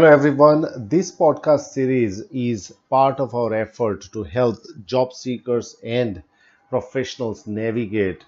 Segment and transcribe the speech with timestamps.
[0.00, 0.64] Hello, everyone.
[0.88, 6.22] This podcast series is part of our effort to help job seekers and
[6.70, 8.24] professionals navigate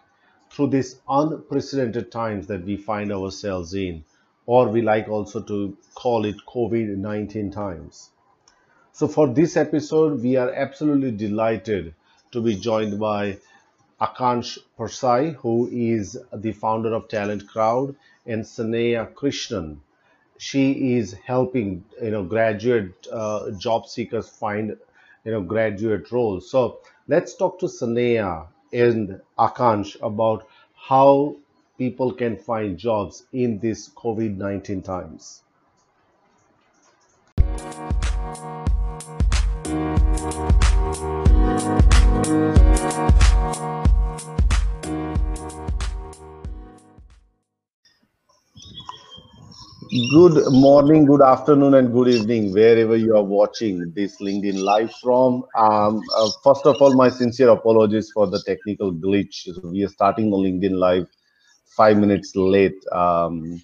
[0.50, 4.04] through these unprecedented times that we find ourselves in,
[4.44, 8.10] or we like also to call it COVID 19 times.
[8.92, 11.94] So, for this episode, we are absolutely delighted
[12.32, 13.38] to be joined by
[13.98, 19.78] Akansh Parsai, who is the founder of Talent Crowd, and Senaya Krishnan
[20.42, 24.76] she is helping you know graduate uh, job seekers find
[25.24, 31.36] you know graduate roles so let's talk to Senaya and Akansh about how
[31.78, 35.42] people can find jobs in these COVID-19 times.
[49.92, 55.44] Good morning, good afternoon, and good evening, wherever you are watching this LinkedIn live from.
[55.54, 59.46] Um, uh, first of all, my sincere apologies for the technical glitch.
[59.64, 61.08] We are starting the LinkedIn live
[61.76, 63.62] five minutes late, um,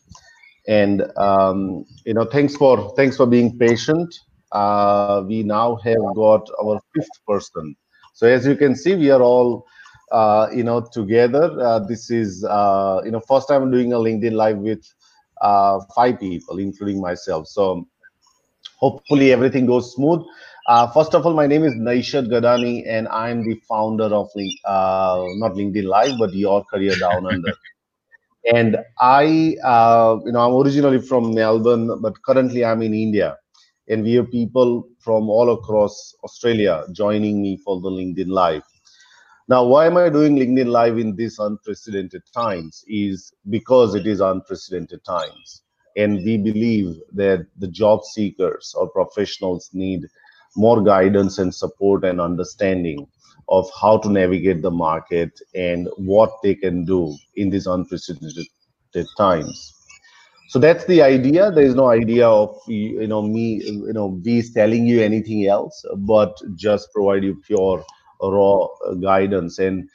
[0.67, 4.15] and um, you know, thanks for thanks for being patient.
[4.53, 7.75] Uh, we now have got our fifth person.
[8.13, 9.65] So as you can see, we are all
[10.13, 11.59] uh, you know together.
[11.59, 14.85] Uh, this is uh, you know first time doing a LinkedIn live with
[15.43, 17.49] uh, five people, including myself.
[17.49, 17.87] So
[18.79, 20.21] hopefully everything goes smooth.
[20.69, 24.29] Uh, first of all, my name is Nishad Gadani, and I'm the founder of
[24.67, 27.55] uh, not LinkedIn Live, but Your Career Down Under.
[28.55, 33.37] and I, uh, you know, I'm originally from Melbourne, but currently I'm in India,
[33.89, 38.68] and we have people from all across Australia joining me for the LinkedIn Live.
[39.49, 42.85] Now, why am I doing LinkedIn Live in these unprecedented times?
[42.87, 45.63] Is because it is unprecedented times.
[45.97, 50.03] And we believe that the job seekers or professionals need
[50.55, 53.07] more guidance and support and understanding
[53.49, 58.47] of how to navigate the market and what they can do in these unprecedented
[59.17, 59.75] times.
[60.49, 61.51] So that's the idea.
[61.51, 65.85] There is no idea of you know me, you know, be telling you anything else,
[65.97, 67.85] but just provide you pure
[68.23, 68.67] raw
[69.01, 69.59] guidance.
[69.59, 69.89] And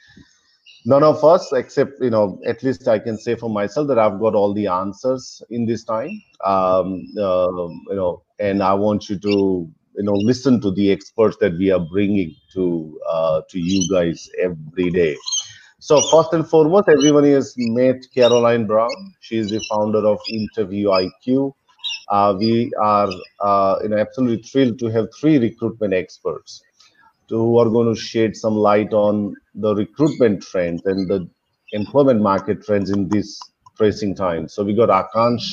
[0.84, 4.20] none of us except you know at least i can say for myself that i've
[4.20, 6.10] got all the answers in this time.
[6.44, 9.28] Um, uh, you know and i want you to
[9.96, 14.28] you know listen to the experts that we are bringing to uh, to you guys
[14.42, 15.16] every day.
[15.78, 19.14] So first and foremost everyone has met caroline brown.
[19.20, 21.54] She is the founder of interview iq
[22.08, 23.08] uh, we are
[23.40, 26.62] uh, you know absolutely thrilled to have three recruitment experts
[27.28, 31.28] who are going to shed some light on the recruitment trends and the
[31.72, 33.38] employment market trends in this
[33.76, 34.48] pressing time.
[34.48, 35.44] So we got Akansh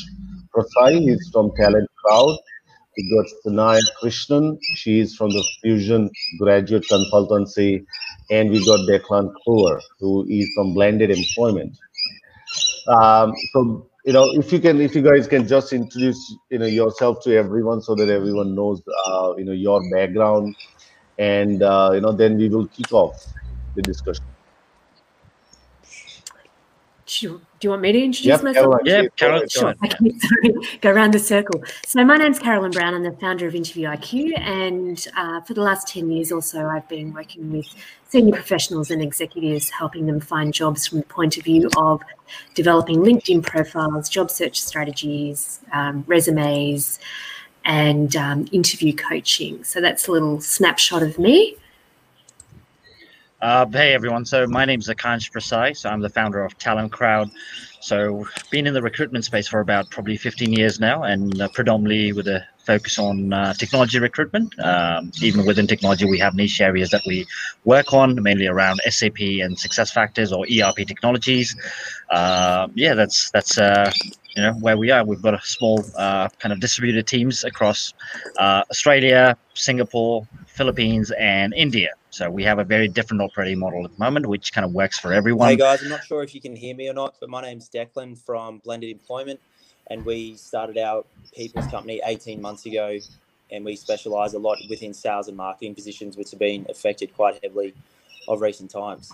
[0.53, 2.37] Parsai, he's from Talent Crowd.
[2.97, 6.09] We got Senaya Krishnan, she is from the Fusion
[6.39, 7.85] Graduate Consultancy.
[8.29, 11.77] And we got Declan Kluwer, who is from Blended Employment.
[12.87, 16.65] Um, so you know if you can if you guys can just introduce you know
[16.65, 20.55] yourself to everyone so that everyone knows uh, you know your background
[21.21, 23.25] and uh, you know then we will kick off
[23.75, 24.25] the discussion
[27.19, 28.79] do you, do you want me to introduce yep, myself?
[28.85, 29.49] Caroline, yeah, Caroline.
[29.49, 29.75] Sure.
[29.83, 30.53] Okay, sorry.
[30.79, 31.61] Go around the circle.
[31.85, 32.93] So my name's Carolyn Brown.
[32.93, 36.67] I'm the founder of Interview IQ, and uh, for the last ten years or so,
[36.67, 37.67] I've been working with
[38.07, 42.01] senior professionals and executives, helping them find jobs from the point of view of
[42.53, 46.99] developing LinkedIn profiles, job search strategies, um, resumes,
[47.65, 49.63] and um, interview coaching.
[49.63, 51.57] So that's a little snapshot of me.
[53.41, 56.91] Uh, hey everyone, so my name is Akansh Parsai, so I'm the founder of Talent
[56.91, 57.31] Crowd.
[57.79, 62.13] So been in the recruitment space for about probably 15 years now, and uh, predominantly
[62.13, 64.53] with a focus on uh, technology recruitment.
[64.59, 67.25] Um, even within technology, we have niche areas that we
[67.65, 71.55] work on, mainly around SAP and SuccessFactors or ERP technologies.
[72.11, 73.91] Uh, yeah, that's that's uh,
[74.35, 75.03] you know where we are.
[75.03, 77.93] We've got a small uh, kind of distributed teams across
[78.37, 81.89] uh, Australia, Singapore, Philippines, and India.
[82.11, 84.99] So we have a very different operating model at the moment, which kind of works
[84.99, 85.49] for everyone.
[85.49, 87.69] Hey guys, I'm not sure if you can hear me or not, but my name's
[87.69, 89.39] Declan from Blended Employment,
[89.87, 92.97] and we started our people's company 18 months ago,
[93.51, 97.39] and we specialise a lot within sales and marketing positions, which have been affected quite
[97.43, 97.73] heavily
[98.27, 99.11] of recent times.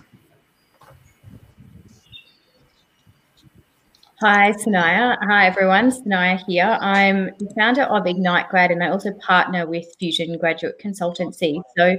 [4.19, 5.15] Hi, Senaya.
[5.29, 5.91] Hi, everyone.
[5.91, 6.75] Senaya here.
[6.81, 11.61] I'm the founder of Ignite Grad and I also partner with Fusion Graduate Consultancy.
[11.77, 11.95] So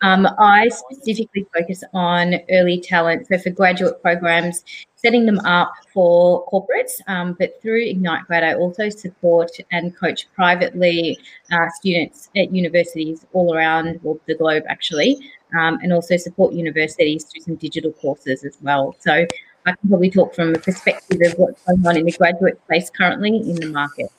[0.00, 3.26] um, I specifically focus on early talent.
[3.26, 4.64] So for graduate programs,
[4.96, 7.02] setting them up for corporates.
[7.06, 11.18] Um, but through Ignite Grad, I also support and coach privately
[11.52, 15.18] uh, students at universities all around well, the globe, actually,
[15.60, 18.96] um, and also support universities through some digital courses as well.
[19.00, 19.26] So
[19.68, 22.88] I can probably talk from a perspective of what's going on in the graduate space
[22.88, 24.10] currently in the market.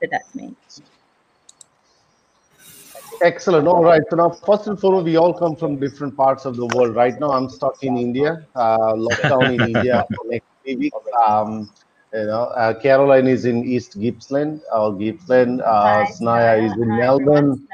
[0.00, 0.54] So that's me.
[3.22, 3.66] Excellent.
[3.66, 4.02] All right.
[4.08, 6.94] So now, first and foremost, we all come from different parts of the world.
[6.94, 10.96] Right now, I'm stuck in India, uh, lockdown in India for next three weeks.
[11.26, 11.72] Um,
[12.12, 15.60] you know, uh, Caroline is in East Gippsland, or Gippsland.
[15.60, 17.66] Uh, Senaya is in Melbourne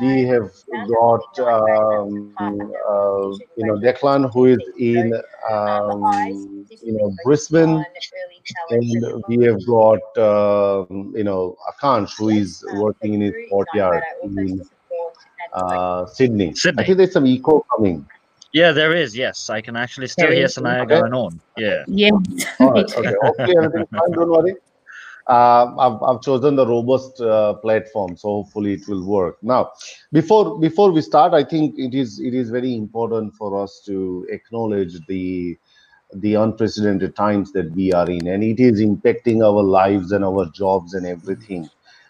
[0.00, 0.50] we have
[0.88, 5.14] got um, uh, you know Declan who is in
[5.50, 7.84] um, you know Brisbane,
[8.70, 14.62] and we have got um, you know Akansh who is working in his courtyard in
[15.52, 16.54] uh, Sydney.
[16.54, 16.82] Sydney.
[16.82, 18.06] I think there's some echo coming.
[18.52, 19.16] Yeah, there is.
[19.16, 21.00] Yes, I can actually still hear Senaya okay.
[21.00, 21.40] going on.
[21.58, 21.84] Yeah.
[21.86, 22.10] Yeah.
[22.60, 22.90] All right.
[22.96, 23.14] Okay.
[23.22, 24.10] Hopefully everything's fine.
[24.12, 24.54] Don't worry
[25.28, 29.36] uh, I've, I've chosen the robust uh, platform, so hopefully it will work.
[29.42, 29.72] Now,
[30.12, 34.26] before before we start, I think it is it is very important for us to
[34.30, 35.58] acknowledge the
[36.14, 40.46] the unprecedented times that we are in, and it is impacting our lives and our
[40.46, 41.68] jobs and everything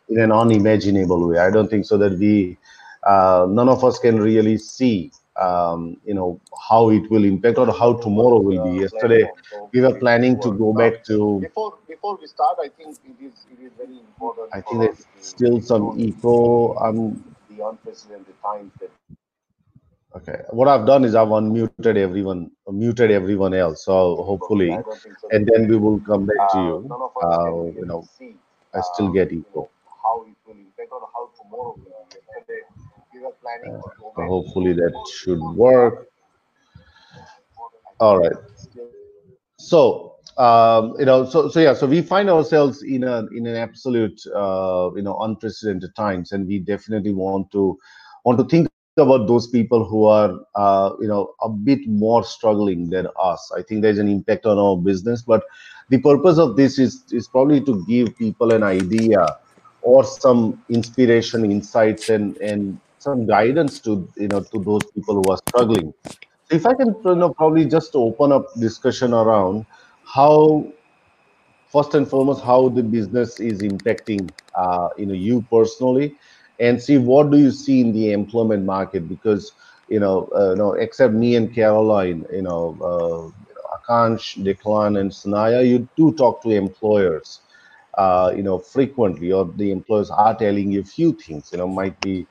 [0.08, 1.38] in an unimaginable way.
[1.38, 2.56] I don't think so that we
[3.02, 7.72] uh, none of us can really see um, you know how it will impact or
[7.72, 8.80] how tomorrow will be.
[8.80, 9.30] Yesterday,
[9.72, 11.40] we were planning to go back to.
[11.40, 14.48] Before before we start, I think it is it is very important.
[14.52, 16.74] I think there's still some echo.
[16.76, 18.90] Um, the unprecedented times that.
[20.16, 23.84] Okay, what I've done is I've unmuted everyone, muted everyone else.
[23.84, 24.70] So hopefully,
[25.30, 26.90] and then we will come back to you.
[27.22, 28.08] Uh, you know,
[28.74, 29.68] I still get echo.
[30.02, 32.16] How it will impact or how tomorrow will be.
[32.16, 32.67] Yesterday, uh,
[34.16, 36.08] hopefully that should work.
[38.00, 38.36] All right.
[39.58, 43.56] So um, you know so so yeah so we find ourselves in a in an
[43.56, 47.76] absolute uh, you know unprecedented times and we definitely want to
[48.24, 52.88] want to think about those people who are uh, you know a bit more struggling
[52.88, 53.50] than us.
[53.56, 55.42] I think there's an impact on our business but
[55.88, 59.26] the purpose of this is is probably to give people an idea
[59.82, 65.30] or some inspiration insights and and some guidance to you know to those people who
[65.30, 65.92] are struggling.
[66.50, 69.66] If i can you know probably just open up discussion around
[70.04, 70.72] how
[71.72, 76.16] first and foremost how the business is impacting uh, you know you personally
[76.60, 79.08] and see what do you see in the employment market?
[79.08, 79.52] Because
[79.88, 85.66] you know uh, know except me and caroline you know uh, Akansh, Declan, and Senaya,
[85.66, 87.40] you do talk to employers,
[87.96, 91.66] uh, you know, frequently, or the employers are telling you a few things, you know,
[91.68, 92.26] might be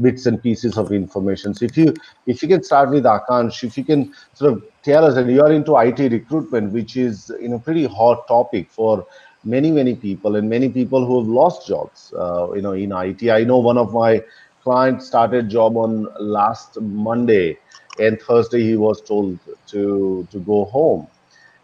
[0.00, 1.54] bits and pieces of information.
[1.54, 1.94] So if you
[2.26, 5.42] if you can start with Akansh, if you can sort of tell us that you
[5.42, 9.06] are into IT recruitment, which is you know pretty hot topic for
[9.44, 12.12] many many people and many people who have lost jobs.
[12.16, 14.22] Uh, you know in IT, I know one of my
[14.62, 17.58] clients started job on last Monday,
[17.98, 21.06] and Thursday he was told to to go home,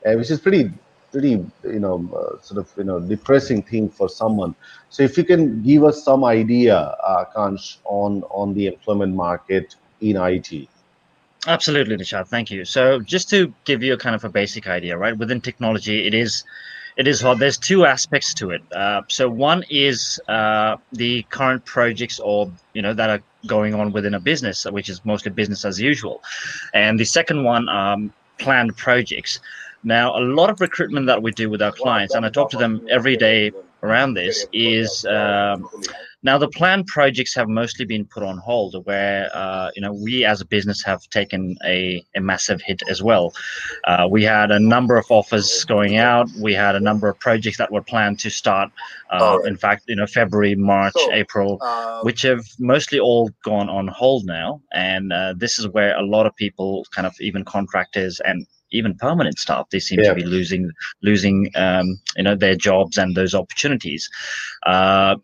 [0.04, 0.70] and which is pretty
[1.11, 4.55] pretty you know uh, sort of you know depressing thing for someone
[4.91, 9.77] so if you can give us some idea uh, Kansh, on on the employment market
[10.00, 10.69] in IT
[11.47, 12.27] Absolutely, Nishad.
[12.27, 12.65] Thank you.
[12.65, 15.17] So, just to give you a kind of a basic idea, right?
[15.17, 16.45] Within technology, it is
[16.99, 17.38] it is hard.
[17.38, 18.61] There's two aspects to it.
[18.73, 23.93] Uh, so one is uh, the current projects or you know that are going on
[23.93, 26.23] within a business, which is mostly business as usual,
[26.75, 29.38] and the second one, um, planned projects.
[29.88, 32.59] Now, a lot of recruitment that we do with our clients, and I talk to
[32.59, 33.52] them every day
[33.83, 35.66] around this, is um,
[36.25, 40.25] now, the planned projects have mostly been put on hold, where uh, you know we
[40.25, 43.33] as a business have taken a, a massive hit as well.
[43.85, 46.28] Uh, we had a number of offers going out.
[46.40, 48.71] We had a number of projects that were planned to start.
[49.11, 53.87] Uh, in fact, you know, February, March, April, Um, which have mostly all gone on
[53.87, 54.61] hold now.
[54.73, 58.95] And uh, this is where a lot of people, kind of even contractors and even
[58.97, 60.11] permanent staff, they seem Yeah.
[60.11, 60.71] to be losing
[61.03, 64.09] losing um, you know their jobs and those opportunities.
[64.67, 65.17] Uh,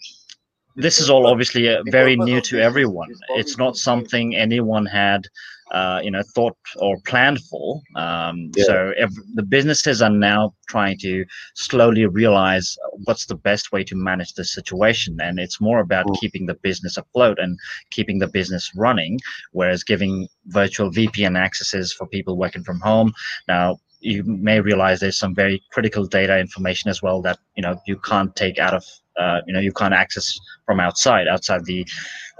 [0.76, 3.08] this is all obviously uh, very new to everyone.
[3.36, 5.26] It's not something anyone had,
[5.72, 7.80] uh, you know, thought or planned for.
[7.96, 8.64] Um, Yeah.
[8.64, 13.96] So ev- the businesses are now trying to slowly realize what's the best way to
[13.96, 16.20] manage the situation, and it's more about Mm.
[16.20, 17.58] keeping the business afloat and
[17.90, 19.18] keeping the business running,
[19.52, 23.12] whereas giving virtual VPN accesses for people working from home.
[23.48, 27.80] Now, you may realize there's some very critical data information as well that you know
[27.86, 28.84] you can't take out of
[29.18, 31.86] uh, you know you can't access from outside outside the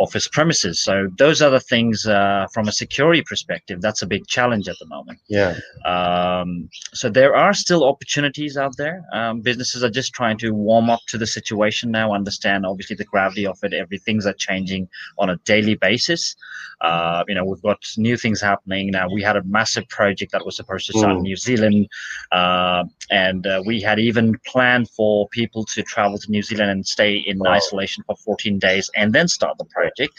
[0.00, 4.26] office premises so those are the things uh, from a security perspective that's a big
[4.26, 5.54] challenge at the moment Yeah.
[5.85, 9.04] um, so there are still opportunities out there.
[9.12, 13.04] Um, businesses are just trying to warm up to the situation now, understand obviously the
[13.04, 13.73] gravity of it.
[13.73, 14.88] Everything's are changing
[15.19, 16.35] on a daily basis.
[16.81, 19.07] Uh, you know, we've got new things happening now.
[19.09, 21.23] We had a massive project that was supposed to start in Mm.
[21.31, 21.88] New Zealand,
[22.33, 26.87] uh, and uh, we had even planned for people to travel to New Zealand and
[26.87, 27.52] stay in Wow.
[27.52, 30.12] isolation for 14 days and then start the project.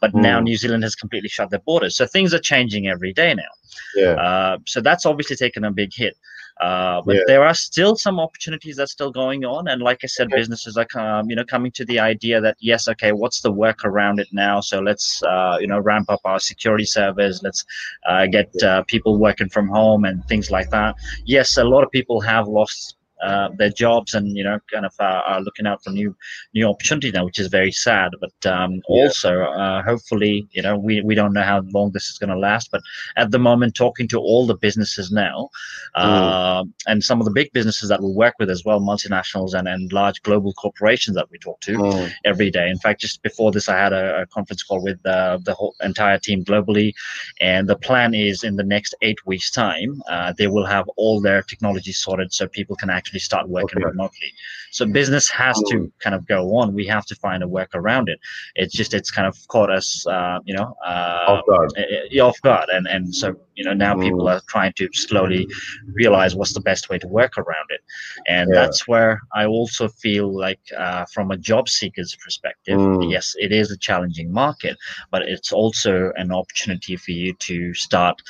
[0.00, 0.44] But now Mm.
[0.44, 3.52] New Zealand has completely shut their borders, so things are changing every day now.
[3.94, 4.12] Yeah.
[4.14, 6.16] Uh, so that's obviously taken a big hit.
[6.60, 7.22] Uh, but Yeah.
[7.28, 10.38] there are still some opportunities that's still going on, and like I said, Okay.
[10.40, 13.84] businesses are um, you know coming to the idea that yes, okay, what's the work
[13.84, 14.60] around it now?
[14.60, 17.40] So let's uh, you know ramp up our security servers.
[17.44, 17.64] Let's
[18.08, 20.96] uh, get uh, people working from home and things like that.
[21.26, 24.94] Yes, a lot of people have lost uh, their jobs and you know kind of
[25.00, 26.14] uh, are looking out for new
[26.54, 28.12] new opportunities now, which is very sad.
[28.20, 29.04] But um, Yeah.
[29.04, 32.38] also, uh, hopefully, you know, we, we don't know how long this is going to
[32.38, 32.70] last.
[32.70, 32.82] But
[33.16, 35.48] at the moment, talking to all the businesses now,
[35.94, 39.66] uh, and some of the big businesses that we work with as well, multinationals and,
[39.66, 42.10] and large global corporations that we talk to Mm.
[42.24, 42.68] every day.
[42.68, 45.74] In fact, just before this, I had a, a conference call with uh, the whole
[45.82, 46.92] entire team globally,
[47.40, 51.20] and the plan is in the next eight weeks' time, uh, they will have all
[51.20, 53.80] their technology sorted so people can actually start working Okay.
[53.80, 54.30] remotely.
[54.70, 56.74] So business has to kind of go on.
[56.74, 58.18] We have to find a work around it.
[58.54, 61.70] It's just it's kind of caught us, uh, you know, uh, Off guard.
[61.78, 64.32] uh, off guard, and and so you know now people Mm.
[64.32, 65.46] are trying to slowly
[65.94, 67.80] realize what's the best way to work around it,
[68.26, 68.60] and Yeah.
[68.60, 73.10] that's where I also feel like uh, from a job seeker's perspective, Mm.
[73.10, 74.76] yes, it is a challenging market,
[75.10, 78.20] but it's also an opportunity for you to start.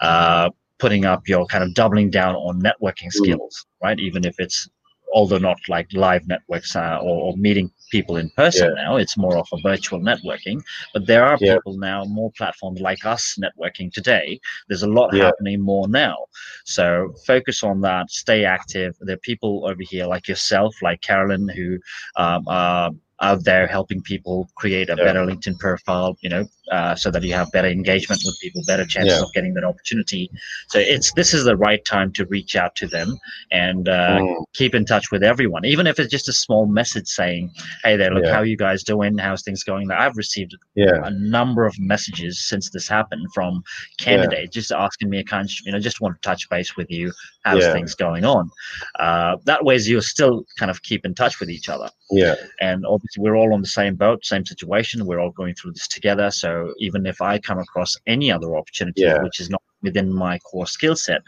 [0.00, 3.12] Uh, putting up your kind of doubling down on networking Mm.
[3.20, 4.68] skills right even if it's
[5.14, 9.38] although not like live networks uh, or, or meeting people in person now it's more
[9.38, 10.60] of a virtual networking
[10.92, 11.54] but there are Yeah.
[11.54, 15.24] people now more platforms like us networking today there's a lot Yeah.
[15.24, 16.16] happening more now
[16.64, 21.48] so focus on that stay active there are people over here like yourself like carolyn
[21.48, 21.78] who
[22.16, 25.04] um, are out there helping people create a Yeah.
[25.06, 28.84] better linkedin profile you know uh, so that you have better engagement with people better
[28.84, 29.24] chances Yeah.
[29.24, 30.30] of getting that opportunity
[30.68, 33.16] so it's this is the right time to reach out to them
[33.52, 34.44] and uh, Mm.
[34.54, 37.50] keep in touch with everyone, even if it's just a small message saying,
[37.84, 38.34] "Hey there, look Yeah.
[38.34, 39.16] how you guys doing?
[39.18, 41.00] How's things going?" I've received Yeah.
[41.04, 43.62] a number of messages since this happened from
[43.98, 47.12] candidates just asking me a kind, you know, just want to touch base with you.
[47.44, 48.50] How's things going on?
[48.98, 52.34] Uh, that way, you'll still kind of keep in touch with each other Yeah.
[52.60, 55.86] and obviously we're all on the same boat same situation we're all going through this
[55.88, 56.50] together so
[56.86, 59.22] even if i come across any other opportunity Yeah.
[59.26, 61.20] which is not within my core skill set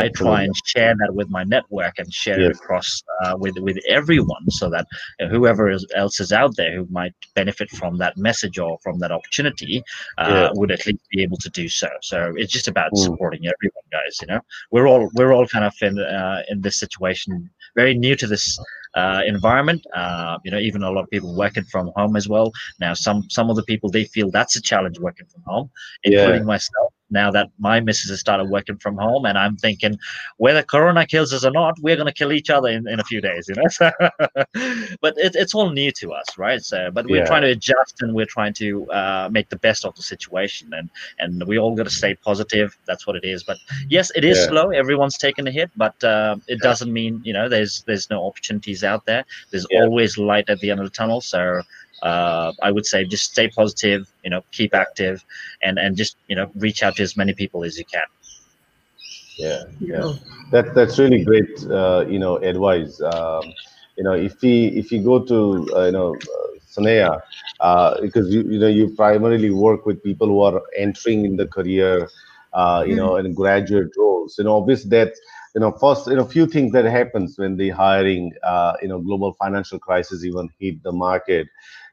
[0.00, 2.88] i try and share that with my network and share it across
[3.22, 4.86] uh, with with everyone so that
[5.20, 8.96] uh, whoever is, else is out there who might benefit from that message or from
[9.02, 9.76] that opportunity
[10.18, 10.48] uh, Yeah.
[10.58, 13.04] would at least be able to do so so it's just about Mm.
[13.06, 14.40] supporting everyone guys you know
[14.72, 17.30] we're all we're all kind of in uh, in this situation
[17.76, 18.58] very new to this
[18.96, 19.82] uh, environment.
[19.94, 22.52] Uh, you know, even a lot of people working from home as well.
[22.80, 25.70] Now, some some of the people they feel that's a challenge working from home,
[26.04, 26.20] Yeah.
[26.22, 26.92] including myself.
[27.10, 29.96] Now that my missus has started working from home and i'm thinking
[30.38, 33.04] whether corona kills us or not we're going to kill each other in, in a
[33.04, 33.90] few days you know?
[35.00, 36.62] But it, it's all new to us right?
[36.62, 37.26] So but we're Yeah.
[37.26, 40.90] trying to adjust and we're trying to uh, make the best of the situation and
[41.18, 42.76] and we all got to stay positive.
[42.86, 43.42] That's what it is.
[43.44, 43.58] But
[43.88, 44.46] yes it is Yeah.
[44.48, 44.70] slow.
[44.70, 48.82] Everyone's taken a hit but uh, it doesn't mean you know there's there's no opportunities
[48.84, 49.24] out there.
[49.50, 49.80] There's Yeah.
[49.82, 51.20] always light at the end of the tunnel.
[51.20, 51.62] So
[52.02, 55.24] uh, I would say just stay positive, you know, keep active,
[55.62, 58.04] and and just you know reach out to as many people as you can.
[59.38, 60.12] Yeah, yeah.
[60.50, 61.64] That that's really great.
[61.70, 63.00] Uh, you know, advice.
[63.00, 63.42] Um,
[63.96, 67.20] you know, if we if you go to uh, you know uh, Senaya,
[67.60, 71.46] uh, because you you know you primarily work with people who are entering in the
[71.46, 72.08] career,
[72.52, 74.36] uh, you know, in graduate roles.
[74.38, 75.14] You know, obviously that
[75.54, 78.98] you know first you know few things that happens when the hiring uh, you know
[79.00, 81.48] global financial crisis even hit the market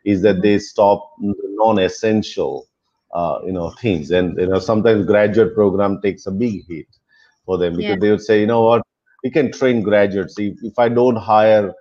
[0.06, 2.68] is that they stop non-essential
[3.14, 4.12] uh, you know things.
[4.12, 6.88] And you know sometimes graduate program takes a big hit
[7.46, 8.00] for them because Yeah.
[8.00, 8.82] they would say you know what?
[9.24, 10.38] We can train graduates.
[10.38, 11.74] If, if i don't hire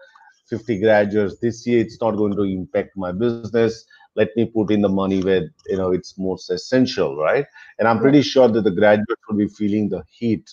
[0.48, 3.72] 50 graduates this year it's not going to impact my business.
[4.04, 7.44] Let me put in the money where you know it's most essential right?
[7.78, 10.48] And i'm pretty sure that the graduates will be feeling the heat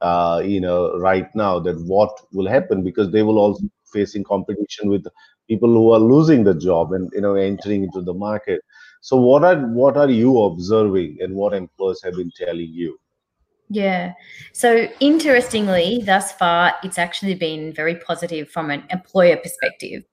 [0.00, 4.24] uh, you know right now that what will happen because they will also be facing
[4.24, 5.06] competition with
[5.48, 8.60] people who are losing the job and you know entering into the market
[9.00, 12.98] so what are what are you observing and what employers have been telling you
[13.70, 14.12] Yeah.
[14.52, 20.04] So interestingly, thus far, it's actually been very positive from an employer perspective.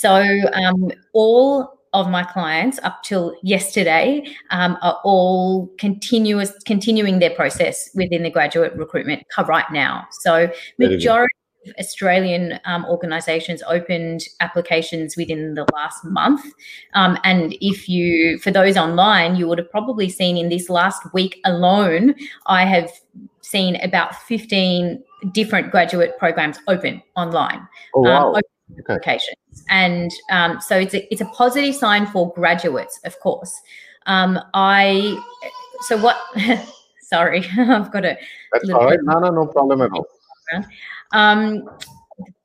[0.00, 7.30] So um, all of my clients up till yesterday um, are all continuous continuing their
[7.30, 10.04] process within the graduate recruitment right now.
[10.22, 11.34] So majority
[11.78, 16.44] Australian um, organisations opened applications within the last month.
[16.94, 21.02] Um, and if you, for those online, you would have probably seen in this last
[21.12, 22.14] week alone,
[22.46, 22.90] I have
[23.40, 25.02] seen about 15
[25.32, 27.66] different graduate programs open online.
[27.94, 28.42] oh um, open
[28.80, 28.94] Okay.
[28.94, 29.64] applications.
[29.68, 33.54] And um, so it's a, it's a positive sign for graduates, of course.
[34.06, 35.22] Um, I,
[35.82, 36.16] so what,
[37.02, 38.18] sorry, I've got a,
[38.52, 40.06] that's all right no no no problem at all
[41.14, 41.68] um,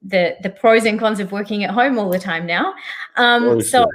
[0.03, 2.73] the the pros and cons of working at home all the time now.
[3.17, 3.85] Um, so.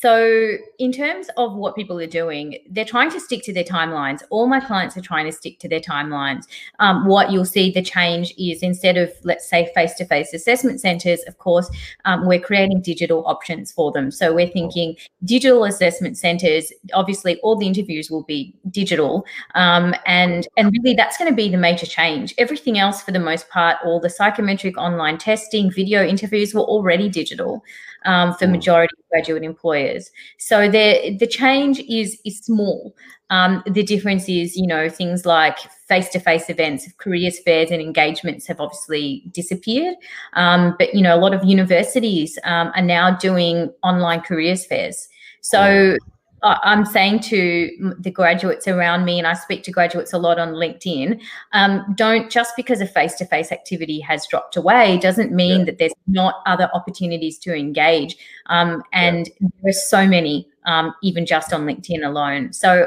[0.00, 4.22] So in terms of what people are doing, they're trying to stick to their timelines.
[4.30, 6.44] All my clients are trying to stick to their timelines.
[6.78, 11.36] Um, what you'll see the change is instead of let's say face-to-face assessment centers, of
[11.36, 11.70] course,
[12.06, 14.10] um, we're creating digital options for them.
[14.10, 16.72] So we're thinking digital assessment centers.
[16.94, 21.50] Obviously, all the interviews will be digital, um, and and really that's going to be
[21.50, 22.34] the major change.
[22.38, 27.10] Everything else, for the most part, all the psychometric online testing, video interviews were already
[27.10, 27.62] digital
[28.04, 28.52] um, for Mm.
[28.52, 30.10] majority of graduate employers.
[30.38, 32.94] So the the change is is small.
[33.30, 35.56] Um, the difference is, you know, things like
[35.88, 39.94] face-to-face events, careers fairs, and engagements have obviously disappeared.
[40.32, 45.08] Um, but you know, a lot of universities um, are now doing online careers fairs.
[45.42, 45.98] So I-
[46.42, 50.50] I'm saying to the graduates around me, and I speak to graduates a lot on
[50.54, 51.20] LinkedIn.
[51.52, 55.64] Um, don't just because a face-to-face activity has dropped away doesn't mean Yeah.
[55.66, 58.16] that there's not other opportunities to engage.
[58.46, 62.52] Um, and there are so many, um, even just on LinkedIn alone.
[62.52, 62.86] So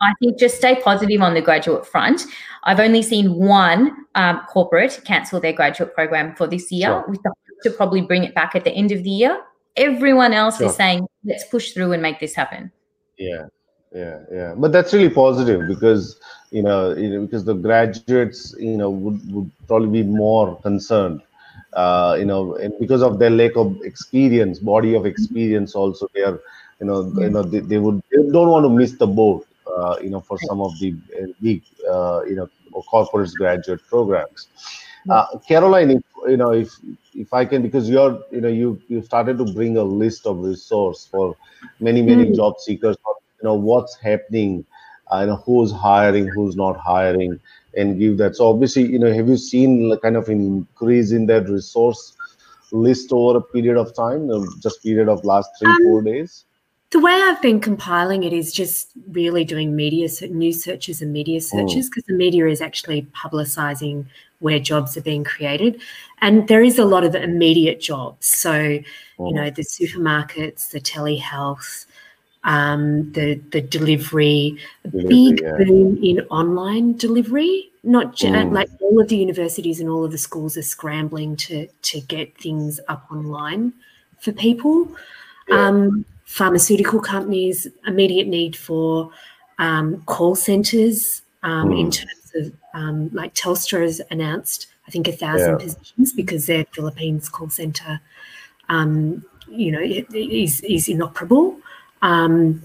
[0.00, 2.22] I think just stay positive on the graduate front.
[2.64, 7.04] I've only seen one um, corporate cancel their graduate program for this year, Sure.
[7.08, 9.40] with the hope to probably bring it back at the end of the year.
[9.76, 10.68] Everyone else Sure.
[10.68, 12.70] is saying, let's push through and make this happen.
[13.18, 13.46] Yeah
[13.92, 14.54] yeah yeah.
[14.56, 16.18] But that's really positive because
[16.50, 21.20] you know, you know because the graduates you know would, would probably be more concerned
[21.72, 26.22] uh, you know and because of their lack of experience body of experience also they
[26.22, 26.38] are
[26.80, 29.96] you know you know they, they would they don't want to miss the boat uh,
[30.02, 32.48] you know for some of the uh, big uh, you know
[32.90, 34.48] corporate graduate programs
[35.10, 36.70] uh, caroline if you know if
[37.14, 40.38] if i can because you're you know you you started to bring a list of
[40.38, 41.36] resource for
[41.80, 42.34] many many Mm.
[42.34, 44.64] job seekers you know what's happening
[45.12, 47.38] uh, you know who's hiring who's not hiring
[47.76, 48.34] and give that.
[48.36, 52.16] So obviously you know have you seen like kind of an increase in that resource
[52.72, 56.44] list over a period of time uh, just period of last three Um, four days?
[56.90, 61.40] The way I've been compiling it is just really doing media news searches and media
[61.40, 64.06] searches because the media is actually publicizing
[64.40, 65.80] where jobs are being created,
[66.20, 68.26] and there is a lot of immediate jobs.
[68.26, 68.84] So you
[69.18, 71.86] know the supermarkets, the telehealth,
[72.44, 74.58] um, the the delivery,
[74.90, 75.56] big yeah.
[75.58, 77.70] boom in online delivery.
[77.82, 78.52] Not ju- Mm.
[78.52, 82.36] like all of the universities and all of the schools are scrambling to to get
[82.36, 83.72] things up online
[84.18, 84.88] for people.
[85.48, 85.68] Yeah.
[85.68, 89.10] Um, pharmaceutical companies, immediate need for
[89.58, 91.80] um, call centers um, mm.
[91.80, 95.66] in terms of um, like Telstra has announced, I think, a thousand yeah.
[95.66, 98.00] positions because their Philippines call center,
[98.68, 101.58] um, you know, is, is inoperable.
[102.02, 102.62] Um,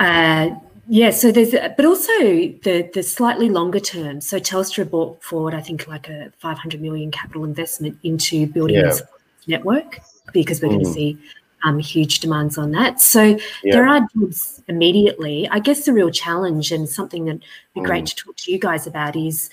[0.00, 0.50] uh,
[0.90, 4.22] yeah, so there's, but also the the slightly longer term.
[4.22, 8.84] So Telstra brought forward, I think, like a 500 million capital investment into building yeah.
[8.84, 9.02] this
[9.46, 10.00] network
[10.32, 10.72] because we're mm.
[10.72, 11.18] going to see
[11.64, 13.00] um, huge demands on that.
[13.00, 13.38] So yeah.
[13.64, 15.48] there are jobs immediately.
[15.50, 17.42] I guess the real challenge and something that would
[17.74, 17.86] be mm.
[17.86, 19.50] great to talk to you guys about is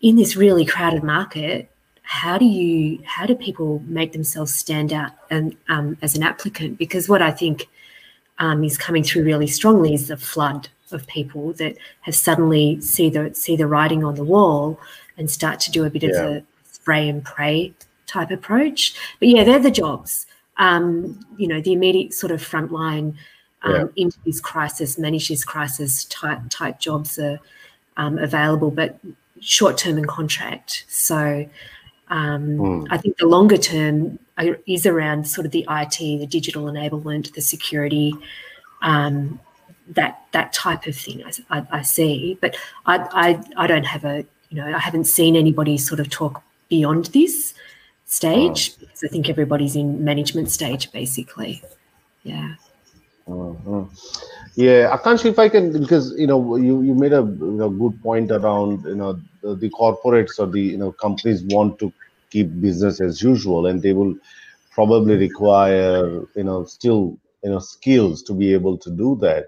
[0.00, 1.70] in this really crowded market.
[2.02, 6.78] How do you how do people make themselves stand out and um, as an applicant?
[6.78, 7.68] Because what I think
[8.38, 13.10] um, is coming through really strongly is the flood of people that have suddenly see
[13.10, 14.78] the see the writing on the wall
[15.18, 16.10] and start to do a bit yeah.
[16.10, 17.74] of a spray and pray
[18.06, 18.94] type approach.
[19.18, 20.26] But yeah, they're the jobs.
[20.58, 23.14] Um, you know, the immediate sort of frontline
[23.62, 23.84] um, yeah.
[24.04, 27.38] into this crisis, manage this crisis type type jobs are
[27.96, 28.98] um, available, but
[29.40, 30.84] short term and contract.
[30.88, 31.48] So
[32.08, 32.86] um, mm.
[32.90, 34.18] I think the longer term
[34.66, 38.12] is around sort of the IT, the digital enablement, the security,
[38.82, 39.40] um,
[39.88, 41.22] that that type of thing.
[41.24, 45.04] I, I, I see, but I, I I don't have a you know I haven't
[45.04, 47.54] seen anybody sort of talk beyond this
[48.06, 48.76] stage oh.
[48.80, 51.62] because I think everybody's in management stage basically.
[52.22, 52.54] Yeah.
[53.28, 53.84] Uh-huh.
[54.54, 58.00] Yeah, Akansh, if I can, because you know, you, you made a you know, good
[58.02, 61.92] point around you know the, the corporates or the you know companies want to
[62.30, 64.14] keep business as usual, and they will
[64.70, 69.46] probably require you know still you know skills to be able to do that.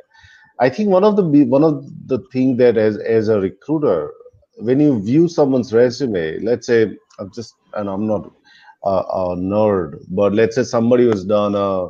[0.58, 4.12] I think one of the one of the thing that as as a recruiter,
[4.56, 8.30] when you view someone's resume, let's say I'm just and I'm not
[8.84, 11.88] a, a nerd, but let's say somebody who's done a,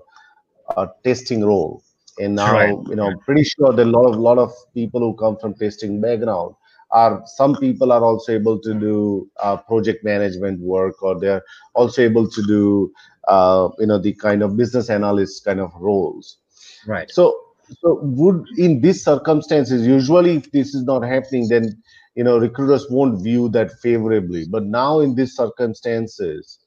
[0.77, 1.83] a testing role,
[2.19, 2.75] and now right.
[2.89, 6.01] you know pretty sure that a lot of lot of people who come from testing
[6.01, 6.55] background
[6.91, 11.43] are some people are also able to do uh, project management work or they're
[11.75, 12.91] also able to do
[13.29, 16.39] uh, you know the kind of business analyst kind of roles.
[16.87, 17.11] Right.
[17.11, 17.39] So
[17.81, 21.83] so would in these circumstances usually if this is not happening then
[22.15, 24.47] you know recruiters won't view that favorably.
[24.49, 26.59] But now in these circumstances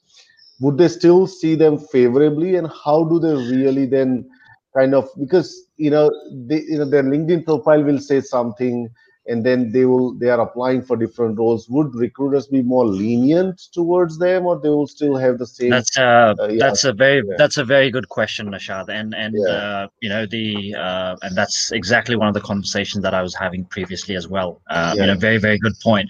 [0.62, 4.30] would they still see them favorably and how do they really then
[4.76, 6.10] kind of because you know
[6.48, 8.90] they you know their linkedin profile will say something
[9.28, 13.60] and then they will they are applying for different roles would recruiters be more lenient
[13.72, 16.58] towards them or they will still have the same that's uh, uh yeah.
[16.58, 17.36] that's a very yeah.
[17.38, 19.54] that's a very good question Nishad and and yeah.
[19.54, 23.36] uh, you know the uh, and that's exactly one of the conversations that i was
[23.36, 26.10] having previously as well uh, you know very very good point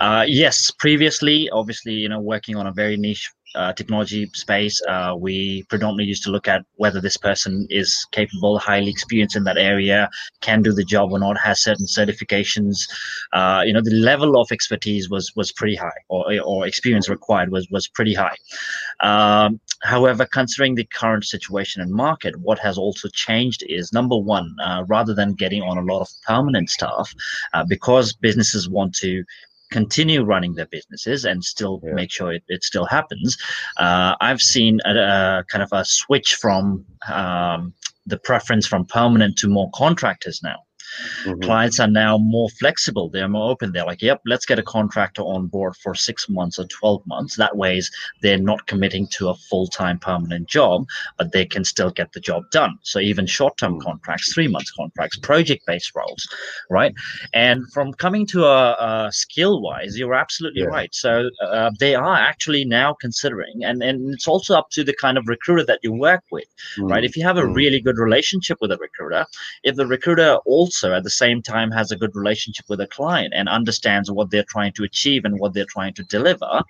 [0.00, 5.14] uh, yes previously obviously you know working on a very niche uh, technology space, uh,
[5.18, 9.58] we predominantly used to look at whether this person is capable, highly experienced in that
[9.58, 10.08] area,
[10.40, 12.88] can do the job or not, has certain certifications.
[13.32, 17.50] Uh, you know, the level of expertise was was pretty high, or or experience required
[17.50, 18.36] was was pretty high.
[19.00, 24.54] Um, however, considering the current situation and market, what has also changed is number one,
[24.62, 27.12] uh, rather than getting on a lot of permanent staff,
[27.54, 29.24] uh, because businesses want to
[29.72, 31.94] continue running their businesses and still yeah.
[31.94, 33.36] make sure it, it still happens.
[33.78, 37.74] Uh, I've seen a, a, kind of a switch from um,
[38.06, 40.56] the preference from permanent to more contractors now.
[41.24, 41.40] Mm-hmm.
[41.40, 43.08] Clients are now more flexible.
[43.08, 43.72] They're more open.
[43.72, 47.36] They're like, yep, let's get a contractor on board for six months or 12 months.
[47.36, 47.80] That way,
[48.20, 50.84] they're not committing to a full time permanent job,
[51.18, 52.78] but they can still get the job done.
[52.82, 53.88] So, even short term mm-hmm.
[53.88, 56.26] contracts, three months contracts, project based roles,
[56.70, 56.94] right?
[57.32, 60.68] And from coming to a, a skill wise, you're absolutely yeah.
[60.68, 60.94] right.
[60.94, 65.16] So, uh, they are actually now considering, and, and it's also up to the kind
[65.18, 66.88] of recruiter that you work with, mm-hmm.
[66.88, 67.04] right?
[67.04, 67.54] If you have a mm.
[67.54, 69.26] really good relationship with a recruiter,
[69.62, 72.86] if the recruiter also also at the same time has a good relationship with a
[72.86, 76.62] client and understands what they're trying to achieve and what they're trying to deliver,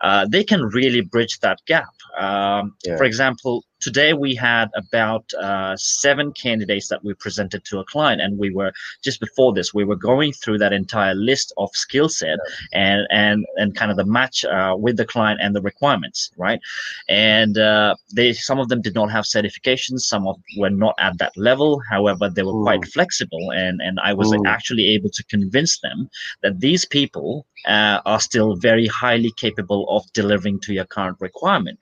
[0.00, 1.94] uh, they can really bridge that gap.
[2.18, 2.96] Um, yeah.
[2.96, 8.20] For example, today we had about uh, seven candidates that we presented to a client
[8.20, 12.08] and we were just before this we were going through that entire list of skill
[12.08, 12.38] set
[12.72, 16.60] and and and kind of the match uh, with the client and the requirements right
[17.08, 21.16] and uh, they some of them did not have certifications some of were not at
[21.18, 22.62] that level however they were Ooh.
[22.62, 24.42] quite flexible and and i was Ooh.
[24.46, 26.08] actually able to convince them
[26.42, 31.78] that these people uh, are still very highly capable of delivering to your current requirement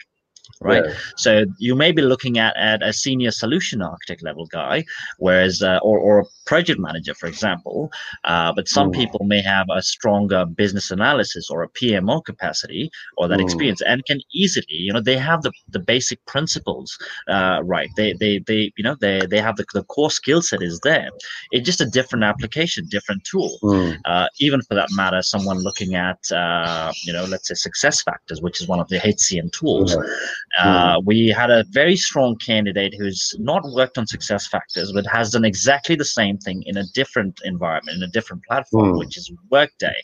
[0.64, 0.84] right?
[0.84, 0.94] Yeah.
[1.16, 4.84] So you may be looking at, at a senior solution architect level guy,
[5.18, 7.92] whereas uh, or or a project manager, for example.
[8.24, 8.94] Uh, but some mm.
[8.94, 13.44] people may have a stronger business analysis or a PMO capacity or that mm.
[13.44, 16.96] experience, and can easily, you know, they have the, the basic principles
[17.28, 17.90] uh, right.
[17.96, 21.10] They they they you know they they have the, the core skill set is there.
[21.52, 23.58] It's just a different application, different tool.
[23.62, 24.28] Mm.
[24.40, 28.68] even for that matter, someone looking at uh, you know let's say SuccessFactors, which is
[28.68, 29.96] one of the HCM tools.
[30.60, 31.04] Uh, mm.
[31.04, 35.96] we had a very strong candidate who's not worked on SuccessFactors, but has done exactly
[35.96, 38.98] the same thing in a different environment, in a different platform, mm.
[38.98, 39.94] which is Workday.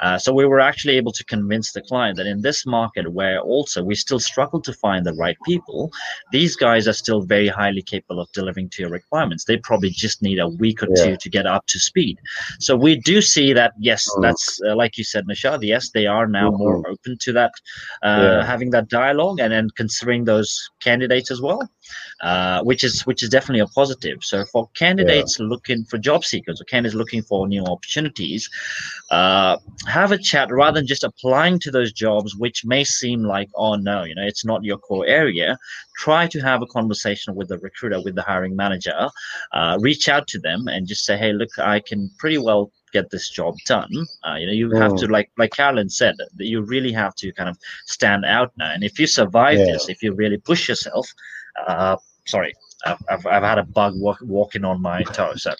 [0.00, 3.40] Uh, so we were actually able to convince the client that in this market, where
[3.40, 5.90] also we still struggle to find the right people,
[6.32, 9.44] these guys are still very highly capable of delivering to your requirements.
[9.44, 11.04] They probably just need a week or yeah.
[11.04, 12.18] two to get up to speed.
[12.60, 14.22] So we do see that, yes, mm.
[14.22, 16.58] that's uh, like you said, Nishad, yes, they are now mm-hmm.
[16.58, 17.52] more open to that,
[18.02, 18.44] uh, yeah.
[18.44, 21.60] having that dialogue and then considering those candidates as well,
[22.28, 24.18] uh, which is which is definitely a positive.
[24.30, 25.46] So for candidates yeah.
[25.52, 28.42] looking for job seekers or candidates looking for new opportunities,
[29.18, 33.48] uh, have a chat rather than just applying to those jobs, which may seem like,
[33.64, 35.56] oh no, you know, it's not your core area.
[36.04, 39.00] Try to have a conversation with the recruiter, with the hiring manager,
[39.52, 43.10] uh, reach out to them and just say, hey, look, I can pretty well get
[43.10, 43.90] this job done.
[44.26, 45.10] Uh, you know, you have to mm.
[45.10, 48.72] like like Carolyn said, that you really have to kind of stand out now.
[48.72, 49.66] And if you survive yeah.
[49.66, 51.12] this, if you really push yourself,
[51.66, 51.96] uh,
[52.26, 55.34] sorry, I've, I've, had a bug walk, walking on my toe.
[55.34, 55.52] So,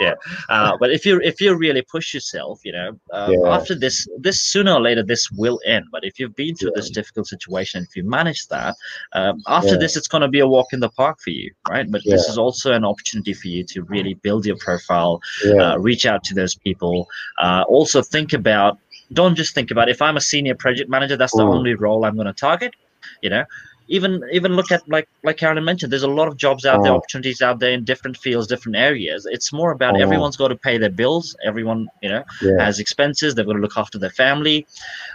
[0.00, 0.14] yeah.
[0.48, 3.56] Uh, but if you if you really push yourself, you know, uh, yeah.
[3.56, 5.86] after this, this sooner or later this will end.
[5.90, 6.80] But if you've been through yeah.
[6.80, 8.74] this difficult situation, if you manage that,
[9.14, 9.78] um, after yeah.
[9.78, 11.90] this, it's going to be a walk in the park for you, right?
[11.90, 16.04] But this is also an opportunity for you to really build your profile, uh, reach
[16.04, 17.06] out to those people.
[17.40, 18.78] Uh, also think about.
[19.14, 21.54] Don't just think about if I'm a senior project manager, that's the mm.
[21.54, 22.74] only role I'm going to target
[23.22, 23.44] you know
[23.88, 26.82] even even look at like like Karen mentioned, there's a lot of jobs out oh.
[26.82, 29.26] there, opportunities out there in different fields, different areas.
[29.26, 30.00] It's more about oh.
[30.00, 31.34] everyone's got to pay their bills.
[31.44, 32.62] Everyone, you know, yeah.
[32.62, 33.34] has expenses.
[33.34, 34.66] They've got to look after their family.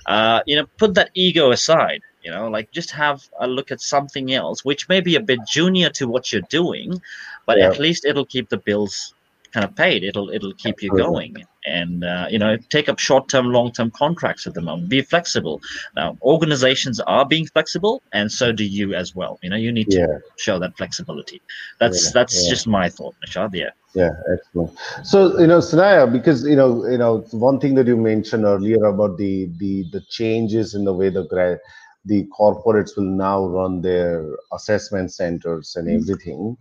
[0.07, 2.01] Uh, you know, put that ego aside.
[2.23, 5.39] You know, like just have a look at something else, which may be a bit
[5.47, 7.01] junior to what you're doing,
[7.45, 7.67] but yeah.
[7.67, 9.13] at least it'll keep the bills
[9.51, 10.03] kind of paid.
[10.03, 13.91] It'll it'll keep you going, and uh, you know take up short term, long term
[13.91, 14.89] contracts at the moment.
[14.89, 15.61] Be flexible.
[15.95, 19.39] Now organizations are being flexible, and so do you as well.
[19.41, 20.17] You know you need to yeah.
[20.37, 21.41] show that flexibility.
[21.79, 22.49] That's yeah, that's yeah.
[22.49, 23.53] just my thought, Nishad.
[23.53, 23.71] Yeah.
[23.95, 24.75] Yeah, excellent.
[25.03, 28.83] So you know, Senaya, because you know, you know, one thing that you mentioned earlier
[28.85, 31.59] about the the the changes in the way the grad
[32.05, 36.53] the corporates will now run their assessment centers and mm-hmm.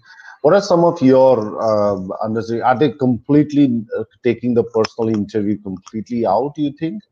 [0.42, 2.64] What are some of your uh, understanding?
[2.64, 6.52] Are they completely uh, taking the personal interview completely out?
[6.56, 7.02] You think,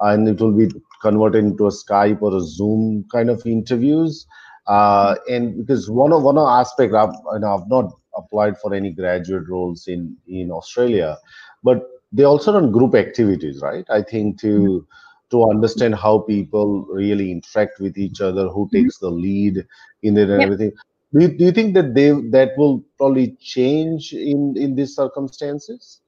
[0.00, 0.70] and it will be
[1.02, 4.26] converted into a Skype or a Zoom kind of interviews?
[4.68, 8.72] Uh, and because one of one of aspect, I've, you know, I've not applied for
[8.72, 11.18] any graduate roles in in Australia,
[11.64, 13.84] but they also run group activities, right?
[13.90, 15.30] I think to mm-hmm.
[15.32, 18.76] to understand how people really interact with each other, who mm-hmm.
[18.76, 19.66] takes the lead
[20.04, 20.42] in it and yep.
[20.42, 20.72] everything
[21.12, 26.00] do you, do you think that they that will probably change in in these circumstances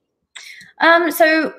[0.81, 1.53] um, so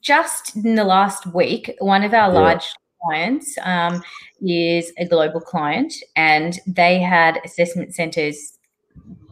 [0.00, 2.38] just in the last week one of our yeah.
[2.38, 2.64] large
[3.02, 4.02] clients um,
[4.40, 8.58] is a global client and they had assessment centers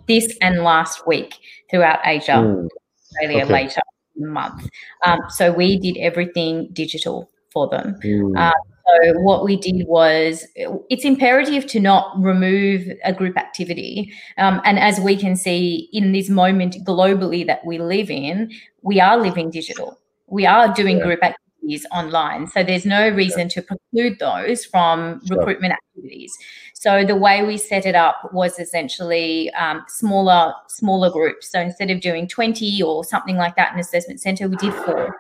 [0.09, 1.38] this and last week
[1.70, 2.68] throughout asia mm.
[3.12, 3.53] australia okay.
[3.53, 3.81] later
[4.16, 4.68] in the month
[5.05, 8.38] um, so we did everything digital for them mm.
[8.38, 8.53] uh,
[8.90, 14.12] so what we did was it's imperative to not remove a group activity.
[14.38, 18.50] Um, and as we can see in this moment globally that we live in,
[18.83, 19.98] we are living digital.
[20.26, 21.05] We are doing yeah.
[21.05, 22.46] group activities online.
[22.48, 25.38] So there's no reason to preclude those from sure.
[25.38, 26.37] recruitment activities.
[26.74, 31.50] So the way we set it up was essentially um, smaller smaller groups.
[31.50, 35.16] So instead of doing 20 or something like that in assessment center, we did four.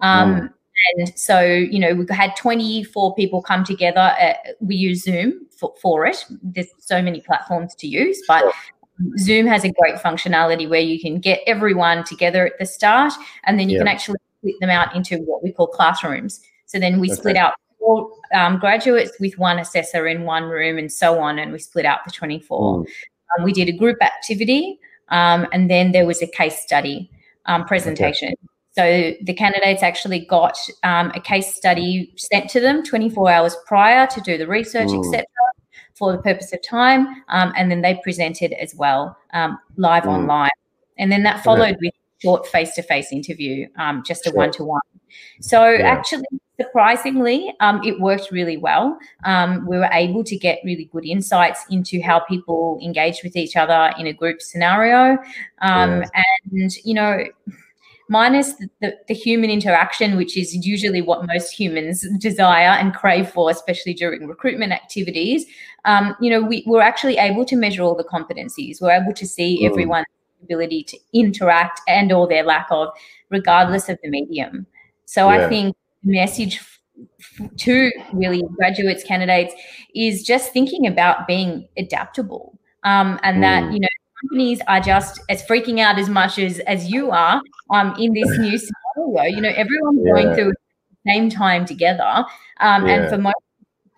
[0.00, 0.52] Um, mm.
[0.94, 4.14] And so, you know, we had 24 people come together.
[4.20, 6.24] Uh, we use Zoom for, for it.
[6.42, 8.44] There's so many platforms to use, but
[9.18, 13.12] Zoom has a great functionality where you can get everyone together at the start
[13.44, 13.80] and then you yeah.
[13.80, 16.40] can actually split them out into what we call classrooms.
[16.66, 17.16] So then we okay.
[17.16, 21.52] split out four um, graduates with one assessor in one room and so on, and
[21.52, 22.78] we split out the 24.
[22.78, 22.86] Mm.
[23.38, 24.78] Um, we did a group activity
[25.10, 27.10] um, and then there was a case study
[27.46, 28.28] um, presentation.
[28.28, 28.47] Okay.
[28.78, 34.06] So the candidates actually got um, a case study sent to them 24 hours prior
[34.06, 35.24] to do the research, etc.,
[35.96, 40.10] for the purpose of time, um, and then they presented as well um, live mm.
[40.10, 40.52] online,
[40.96, 41.90] and then that followed yeah.
[41.90, 44.80] with short face-to-face interview, um, just a one-to-one.
[45.40, 45.88] So yeah.
[45.88, 46.26] actually,
[46.60, 48.96] surprisingly, um, it worked really well.
[49.24, 53.56] Um, we were able to get really good insights into how people engage with each
[53.56, 55.18] other in a group scenario.
[55.62, 56.04] Um.
[56.52, 57.24] And, you know,
[58.08, 63.50] minus the, the, human interaction, which is usually what most humans desire and crave for,
[63.50, 65.44] especially during recruitment activities,
[65.84, 68.80] um, you know, we, we're actually able to measure all the competencies.
[68.80, 69.70] We're able to see mm.
[69.70, 70.06] everyone's
[70.42, 72.88] ability to interact and or their lack of,
[73.30, 74.66] regardless of the medium.
[75.04, 75.46] So yeah.
[75.46, 76.60] I think message
[77.56, 79.54] to really graduates candidates
[79.94, 83.40] is just thinking about being adaptable um, and mm.
[83.42, 83.88] that you know
[84.22, 88.38] companies are just as freaking out as much as as you are um, in this
[88.38, 88.58] new
[88.96, 90.12] scenario you know everyone's yeah.
[90.12, 92.24] going through the same time together
[92.60, 92.94] um, yeah.
[92.94, 93.36] and for most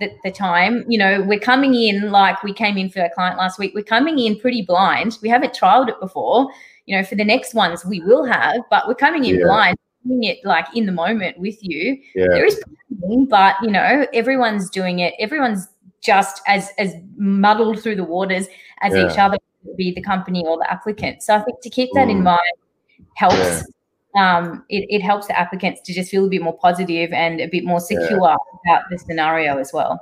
[0.00, 3.36] the, the time you know we're coming in like we came in for a client
[3.36, 6.50] last week we're coming in pretty blind we haven't trialed it before
[6.86, 9.44] you know for the next ones we will have but we're coming in yeah.
[9.44, 12.00] blind doing it like in the moment with you.
[12.14, 12.26] Yeah.
[12.30, 12.62] There is
[13.00, 15.14] planning, but you know, everyone's doing it.
[15.18, 15.68] Everyone's
[16.02, 18.46] just as as muddled through the waters
[18.80, 19.10] as yeah.
[19.10, 19.36] each other
[19.76, 21.22] be the company or the applicant.
[21.22, 22.12] So I think to keep that mm.
[22.12, 22.38] in mind
[23.14, 23.36] helps.
[23.36, 23.62] Yeah.
[24.16, 27.46] Um, it, it helps the applicants to just feel a bit more positive and a
[27.46, 30.00] bit more secure about the scenario as well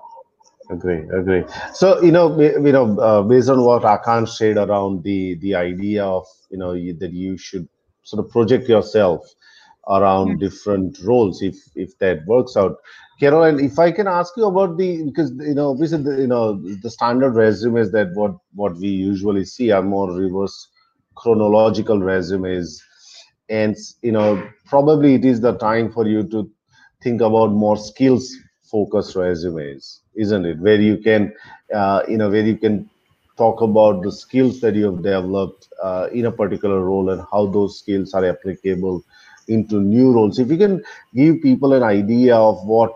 [0.71, 5.35] agree agree so you know you know uh, based on what Akansh said around the
[5.37, 7.69] the idea of you know you, that you should
[8.03, 9.35] sort of project yourself
[9.89, 10.39] around mm-hmm.
[10.39, 12.77] different roles if if that works out
[13.21, 16.45] Carolyn if i can ask you about the because you know obviously the, you know
[16.83, 20.69] the standard resumes that what what we usually see are more reverse
[21.17, 22.83] chronological resumes.
[23.51, 26.51] And you know probably it is the time for you to
[27.03, 28.33] think about more skills
[28.71, 30.59] focused resumes isn't it?
[30.61, 31.33] Where you can
[31.75, 32.89] uh, you know where you can
[33.37, 37.47] talk about the skills that you have developed uh, in a particular role and how
[37.47, 39.03] those skills are applicable
[39.49, 40.39] into new roles.
[40.39, 40.83] If you can
[41.15, 42.93] give people an idea of what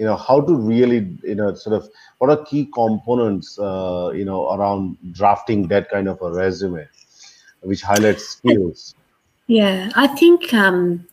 [0.00, 4.24] you know how to really you know sort of what are key components uh, you
[4.24, 6.88] know around drafting that kind of a resume
[7.60, 8.94] which highlights skills
[9.46, 11.06] yeah i think um,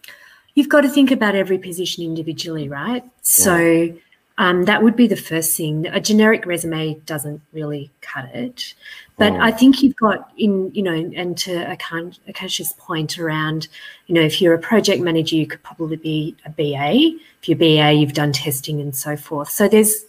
[0.56, 3.92] you've got to think about every position individually right so yeah.
[4.40, 8.76] Um, that would be the first thing a generic resume doesn't really cut it
[9.18, 9.40] but oh.
[9.40, 13.68] I think you've got in, you know, and to a, con- a Akansh's point around,
[14.06, 17.18] you know, if you're a project manager, you could probably be a BA.
[17.42, 19.50] If you're BA, you've done testing and so forth.
[19.50, 20.06] So there's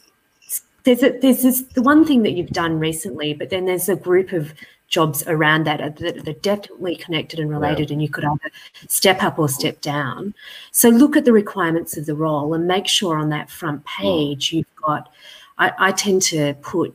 [0.85, 3.97] there's a, there's this the one thing that you've done recently, but then there's a
[3.97, 4.53] group of
[4.89, 7.95] jobs around that that are definitely connected and related, yeah.
[7.95, 8.51] and you could either
[8.89, 10.35] step up or step down.
[10.73, 14.53] So look at the requirements of the role and make sure on that front page
[14.53, 15.11] you've got.
[15.59, 16.95] I, I tend to put,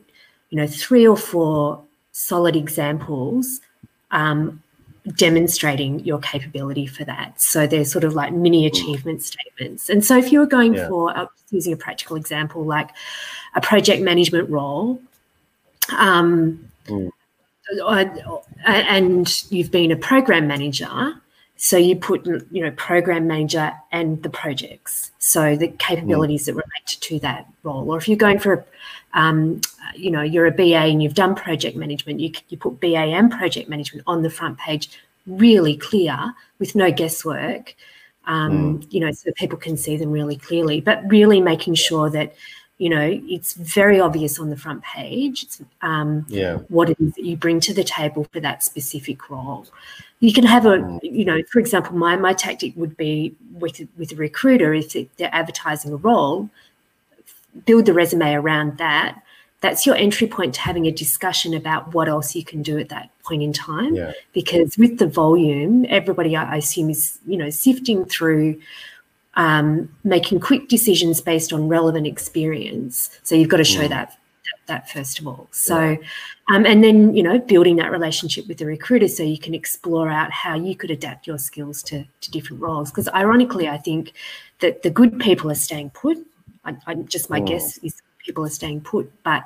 [0.50, 3.60] you know, three or four solid examples
[4.10, 4.62] um,
[5.16, 7.40] demonstrating your capability for that.
[7.40, 9.88] So they're sort of like mini achievement statements.
[9.88, 10.88] And so if you were going yeah.
[10.88, 12.90] for uh, using a practical example like
[13.54, 15.00] a project management role,
[15.96, 17.10] um, mm.
[18.66, 21.14] And you've been a program manager,
[21.56, 26.46] so you put you know program manager and the projects, so the capabilities mm.
[26.46, 27.90] that relate to that role.
[27.90, 28.64] Or if you're going for a
[29.14, 29.60] um,
[29.94, 33.30] you know, you're a BA and you've done project management, you, you put BA and
[33.30, 34.90] project management on the front page,
[35.26, 37.74] really clear with no guesswork,
[38.26, 38.92] um, mm.
[38.92, 42.34] you know, so people can see them really clearly, but really making sure that,
[42.78, 45.46] you know, it's very obvious on the front page
[45.82, 46.56] um, yeah.
[46.68, 49.66] what it is that you bring to the table for that specific role.
[50.20, 51.00] You can have a, mm.
[51.02, 55.30] you know, for example, my, my tactic would be with, with a recruiter, if they're
[55.32, 56.50] advertising a role,
[57.64, 59.20] build the resume around that
[59.64, 62.90] that's your entry point to having a discussion about what else you can do at
[62.90, 64.12] that point in time yeah.
[64.34, 68.60] because with the volume everybody i assume is you know sifting through
[69.36, 73.10] um, making quick decisions based on relevant experience.
[73.22, 73.88] So you've got to show mm.
[73.88, 75.48] that, that, that first of all.
[75.50, 75.96] So
[76.52, 80.10] um, and then you know building that relationship with the recruiter so you can explore
[80.10, 82.90] out how you could adapt your skills to, to different roles.
[82.90, 84.12] Because ironically i think
[84.60, 86.18] that the good people are staying put.
[86.64, 87.44] I, I just my oh.
[87.44, 89.44] guess is people are staying put, but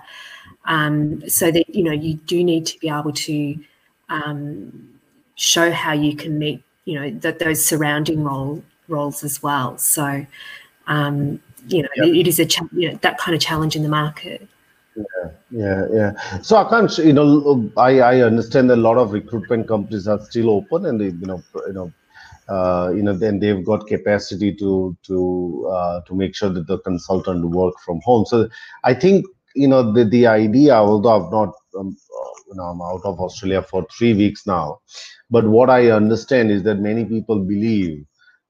[0.65, 3.59] um, so that you know you do need to be able to
[4.09, 5.01] um,
[5.35, 9.79] show how you can meet you know that those surrounding role roles as well.
[9.79, 10.27] So
[10.87, 12.15] um, you know yep.
[12.15, 14.49] it is a cha- you know, that kind of challenge in the market.
[14.97, 16.41] Yeah, yeah, yeah.
[16.43, 20.21] So I can't, you know, I, I understand that a lot of recruitment companies are
[20.25, 21.93] still open, and they, you know, you know,
[22.49, 26.79] uh, you know, then they've got capacity to to uh, to make sure that the
[26.79, 28.25] consultant work from home.
[28.27, 28.49] So
[28.85, 31.97] I think you know the the idea, although I've not, um,
[32.49, 34.81] you know, I'm out of Australia for three weeks now,
[35.31, 38.05] but what I understand is that many people believe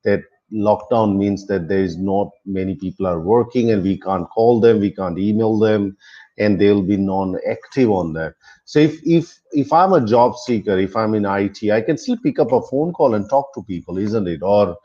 [0.08, 4.60] that lockdown means that there is not many people are working and we can't call
[4.60, 5.96] them we can't email them
[6.38, 10.96] and they'll be non-active on that so if if if i'm a job seeker if
[10.96, 13.98] i'm in it i can still pick up a phone call and talk to people
[13.98, 14.76] isn't it or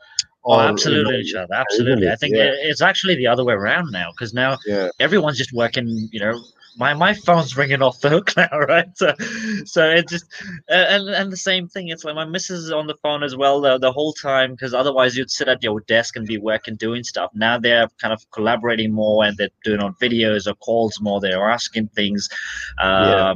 [0.46, 2.10] Oh, absolutely, you know, absolutely.
[2.10, 2.50] I think yeah.
[2.52, 4.90] it's actually the other way around now because now yeah.
[5.00, 6.38] everyone's just working, you know,
[6.76, 8.86] my my phone's ringing off the hook now, right?
[8.96, 9.14] So,
[9.64, 10.26] so it just
[10.68, 11.88] and and the same thing.
[11.88, 14.74] It's like my missus is on the phone as well the, the whole time because
[14.74, 17.30] otherwise you'd sit at your desk and be working doing stuff.
[17.34, 21.20] Now they're kind of collaborating more and they're doing on videos or calls more.
[21.20, 22.28] They're asking things.
[22.80, 23.34] Um, yeah.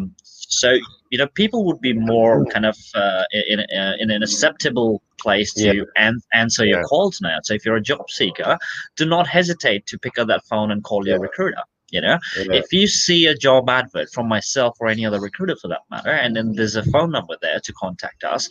[0.50, 0.78] So
[1.10, 5.52] you know, people would be more kind of uh, in uh, in an acceptable place
[5.54, 5.82] to yeah.
[5.96, 7.38] an- answer your calls now.
[7.42, 8.56] So if you're a job seeker,
[8.96, 12.56] do not hesitate to pick up that phone and call your recruiter you know yeah.
[12.56, 16.10] if you see a job advert from myself or any other recruiter for that matter
[16.10, 18.48] and then there's a phone number there to contact us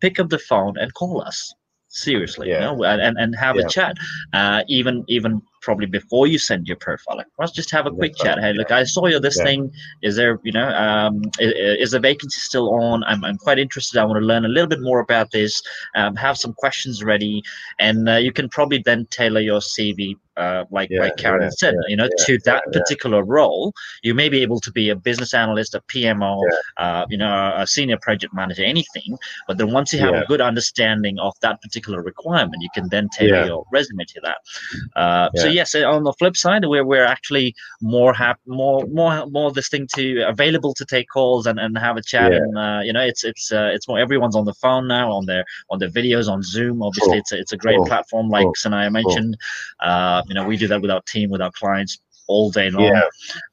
[0.00, 1.54] pick up the phone and call us
[1.88, 2.54] seriously yeah.
[2.54, 3.62] you know and, and have yeah.
[3.64, 3.96] a chat
[4.32, 8.24] uh, even even probably before you send your profile let's just have a quick yeah.
[8.24, 8.38] chat.
[8.38, 9.70] Hey look i saw you this thing
[10.02, 11.52] is there you know um, is,
[11.84, 13.02] is, the vacancy still on?
[13.04, 13.98] I'm, I'm quite interested.
[13.98, 15.62] I want to learn a little bit more about this
[15.96, 17.42] um, have some questions ready
[17.78, 21.50] and uh, you can probably then tailor your cv uh, like yeah, like Karen yeah,
[21.50, 24.96] said, yeah, you know, to that particular role, you may be able to be a
[24.96, 26.40] business analyst, a PMO,
[26.76, 29.18] uh, you know, a senior project manager, anything.
[29.48, 33.08] But then once you have a good understanding of that particular requirement, you can then
[33.08, 34.38] tailor your resume to that.
[34.94, 39.52] Uh, so yes, on the flip side, we're we're actually more hap- more more more
[39.52, 42.32] this thing to available to take calls and, and have a chat.
[42.32, 45.26] And uh, you know, it's it's uh, it's more everyone's on the phone now on
[45.26, 46.82] their on their videos on Zoom.
[46.82, 47.18] Obviously, cool.
[47.18, 47.86] it's a, it's a great cool.
[47.86, 48.54] platform like cool.
[48.54, 49.36] Senaya mentioned.
[49.80, 52.84] Uh, you know, we do that with our team, with our clients all day long.
[52.84, 53.02] Yeah.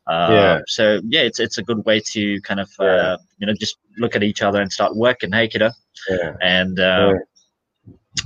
[0.07, 0.61] Uh, yeah.
[0.67, 2.85] So yeah, it's it's a good way to kind of yeah.
[2.85, 5.31] uh, you know just look at each other and start working.
[5.31, 5.71] Hey, kiddo.
[6.09, 6.33] Yeah.
[6.41, 7.13] And uh,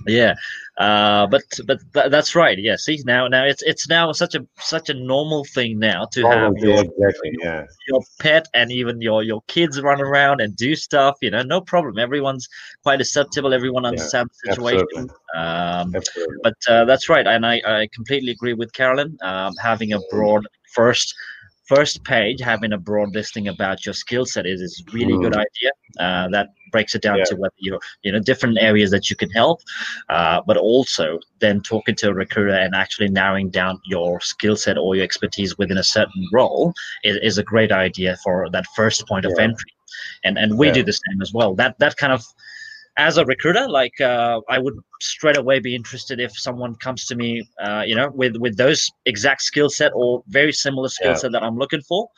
[0.07, 0.35] yeah.
[0.77, 2.57] Uh, but but th- that's right.
[2.57, 2.77] Yeah.
[2.77, 6.29] See now now it's it's now such a such a normal thing now to oh,
[6.29, 7.65] have your, exactly, yeah.
[7.89, 11.17] your pet and even your your kids run around and do stuff.
[11.21, 11.99] You know, no problem.
[11.99, 12.47] Everyone's
[12.83, 13.53] quite acceptable.
[13.53, 14.87] Everyone understands yeah, the situation.
[14.91, 15.15] Absolutely.
[15.35, 16.37] Um, absolutely.
[16.43, 19.17] But uh, that's right, and I, I completely agree with Carolyn.
[19.21, 21.13] Um, having a broad first
[21.69, 25.21] first page having a broad listing about your skill set is, is really mm.
[25.21, 27.23] good idea uh, that breaks it down yeah.
[27.25, 29.61] to whether you're you know different areas that you can help
[30.09, 34.77] uh, but also then talking to a recruiter and actually narrowing down your skill set
[34.77, 39.07] or your expertise within a certain role is, is a great idea for that first
[39.07, 39.31] point yeah.
[39.31, 39.73] of entry
[40.23, 40.73] and and we yeah.
[40.73, 42.23] do the same as well that that kind of
[42.99, 47.15] as a recruiter, like uh, I would straight away be interested if someone comes to
[47.15, 51.17] me, uh, you know, with with those exact skill set or very similar skill yeah.
[51.17, 52.09] set that I'm looking for,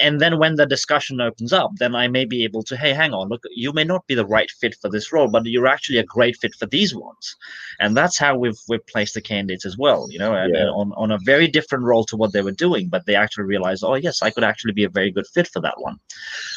[0.00, 3.12] and then when the discussion opens up, then I may be able to, hey, hang
[3.14, 5.98] on, look, you may not be the right fit for this role, but you're actually
[5.98, 7.36] a great fit for these ones,
[7.80, 10.62] and that's how we've we've placed the candidates as well, you know, and, yeah.
[10.62, 13.44] and on on a very different role to what they were doing, but they actually
[13.44, 15.98] realized, oh yes, I could actually be a very good fit for that one.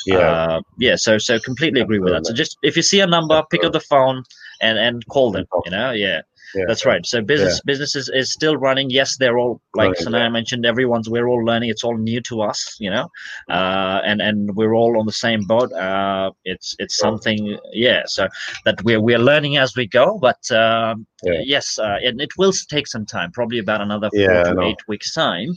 [0.05, 0.95] Yeah, uh, yeah.
[0.95, 2.25] So so completely agree with that.
[2.25, 4.23] So just if you see a number, pick up the phone
[4.61, 5.45] and and call them.
[5.70, 6.22] You know, yeah.
[6.55, 6.65] Yeah.
[6.67, 7.05] That's right.
[7.05, 7.61] So business yeah.
[7.65, 8.89] business is, is still running.
[8.89, 10.29] Yes, they're all like right, Senaya yeah.
[10.29, 10.65] mentioned.
[10.65, 11.69] Everyone's we're all learning.
[11.69, 13.09] It's all new to us, you know,
[13.49, 15.71] uh, and and we're all on the same boat.
[15.73, 18.03] Uh, it's it's something, yeah.
[18.05, 18.27] So
[18.65, 20.17] that we're we're learning as we go.
[20.19, 24.61] But um, yes, uh, and it will take some time, probably about another four to
[24.63, 25.55] eight weeks time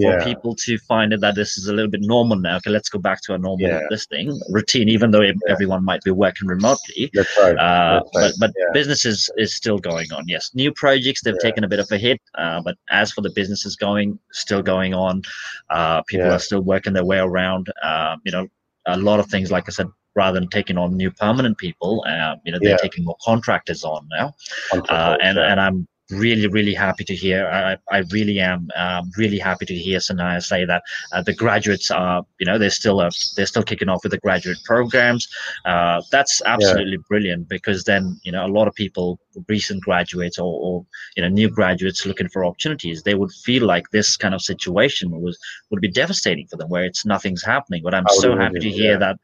[0.00, 2.56] for people to find that this is a little bit normal now.
[2.56, 6.10] Okay, let's go back to a normal this thing routine, even though everyone might be
[6.10, 7.10] working remotely.
[7.12, 7.56] That's right.
[7.56, 8.32] Uh, That's right.
[8.38, 10.24] But but business is, is still going on.
[10.34, 13.30] Yes, new projects they've taken a bit of a hit, uh, but as for the
[13.30, 15.22] businesses going, still going on.
[15.70, 17.72] Uh, people are still working their way around.
[17.90, 18.48] Uh, you know,
[18.86, 22.34] a lot of things, like I said, rather than taking on new permanent people, uh,
[22.44, 22.88] you know, they're yeah.
[22.88, 24.34] taking more contractors on now.
[24.72, 25.50] Uh, and, yeah.
[25.50, 27.46] and I'm really, really happy to hear.
[27.46, 30.82] I, I really am um, really happy to hear Senaya say that
[31.12, 34.18] uh, the graduates are, you know, they're still uh, they're still kicking off with the
[34.18, 35.28] graduate programs.
[35.64, 37.08] Uh, that's absolutely yeah.
[37.08, 40.86] brilliant because then you know a lot of people, recent graduates or, or,
[41.16, 45.10] you know new graduates looking for opportunities, they would feel like this kind of situation
[45.10, 45.38] was
[45.70, 47.82] would be devastating for them, where it's nothing's happening.
[47.82, 48.98] But I'm so happy to hear yeah.
[48.98, 49.18] that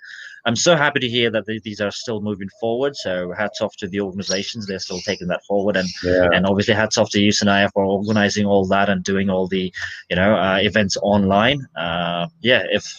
[0.47, 2.97] I'm so happy to hear that these are still moving forward.
[2.97, 6.29] So hats off to the organizations; they're still taking that forward, and yeah.
[6.33, 9.73] and obviously hats off to you, Senaya, for organizing all that and doing all the
[10.09, 11.67] you know uh, events online.
[11.77, 12.99] Uh, yeah, if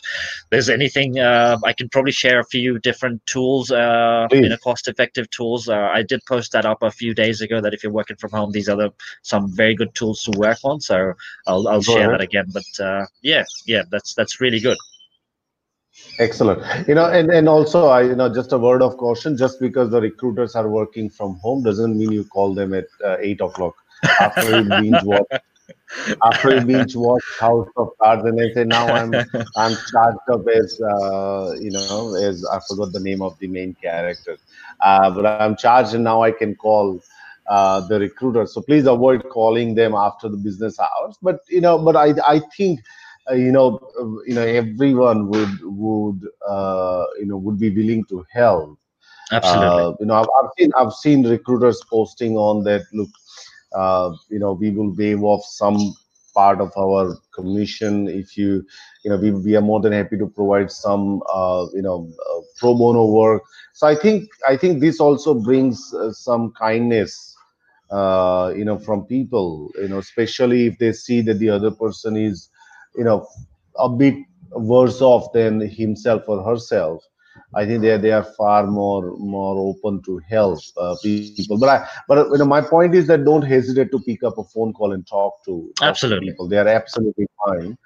[0.50, 5.30] there's anything, uh, I can probably share a few different tools, uh, you know, cost-effective
[5.32, 5.68] tools.
[5.68, 7.60] Uh, I did post that up a few days ago.
[7.62, 8.92] That if you're working from home, these are the
[9.24, 10.80] some very good tools to work on.
[10.80, 11.14] So
[11.48, 12.46] I'll I'll share that again.
[12.54, 14.78] But uh, yeah, yeah, that's that's really good.
[16.20, 16.88] Excellent.
[16.88, 19.89] You know, and, and also, I you know, just a word of caution: just because
[19.89, 23.76] the recruiters are working from home doesn't mean you call them at uh, eight o'clock
[24.20, 25.34] after he binge watched
[26.24, 29.14] after he binge watched House of Cards, and I say now I'm
[29.58, 33.74] I'm charged up as uh, you know as I forgot the name of the main
[33.82, 34.38] character,
[34.82, 37.02] uh, but I'm charged and now I can call
[37.48, 38.46] uh, the recruiter.
[38.46, 41.18] So please avoid calling them after the business hours.
[41.22, 42.80] But you know, but I I think
[43.32, 48.26] you know uh, you know everyone would would uh, you know would be willing to
[48.32, 48.78] help.
[49.32, 49.84] Absolutely.
[49.84, 52.84] Uh, you know, I've, I've seen I've seen recruiters posting on that.
[52.93, 53.09] Look,
[53.76, 55.78] uh, you know, we will waive off some
[56.34, 58.63] part of our commission if you
[59.03, 62.41] you know we, we are more than happy to provide some uh, you know uh,
[62.57, 63.41] pro bono work
[63.74, 67.36] so i think i think this also brings uh, some kindness
[67.91, 72.15] uh, you know from people you know especially if they see that the other person
[72.15, 72.49] is
[72.96, 73.28] you know
[73.78, 74.16] a bit
[74.52, 77.04] worse off than himself or herself
[77.56, 81.58] I think they are, they are far more more open to help uh, people.
[81.58, 84.44] But I but you know my point is that don't hesitate to pick up a
[84.44, 86.30] phone call and talk to, Absolutely.
[86.30, 86.48] people.
[86.48, 87.78] They are absolutely fine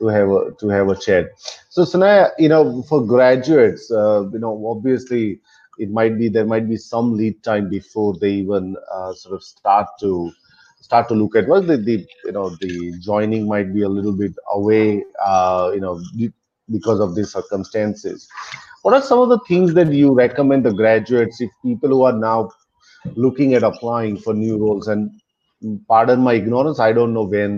[0.00, 1.26] to have a to have a chat.
[1.68, 5.40] So Senaya, you know, for graduates, uh, you know, obviously
[5.78, 9.42] it might be there might be some lead time before they even uh, sort of
[9.42, 10.30] start to
[10.86, 14.16] start to look at well the, the you know the joining might be a little
[14.22, 16.00] bit away uh, you know
[16.70, 18.26] because of these circumstances.
[18.82, 22.18] What are some of the things that you recommend the graduates if people who are
[22.30, 22.50] now
[23.16, 24.88] looking at applying for new roles?
[24.88, 25.10] And
[25.88, 27.52] pardon my ignorance i don't know when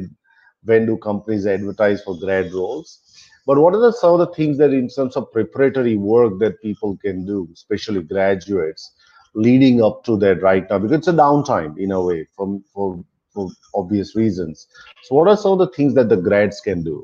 [0.66, 3.00] when do companies advertise for grad roles.
[3.46, 6.60] But what are the, some of the things that in terms of preparatory work that
[6.60, 8.92] people can do especially graduates
[9.34, 10.78] leading up to that right now?
[10.78, 13.04] Because it's a downtime in a way from for,
[13.36, 14.66] for obvious reasons
[15.04, 16.96] so what are some of the things that the grads can do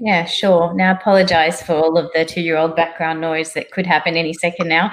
[0.00, 0.72] Yeah, sure.
[0.72, 4.32] Now, apologize for all of the two year old background noise that could happen any
[4.32, 4.90] second now.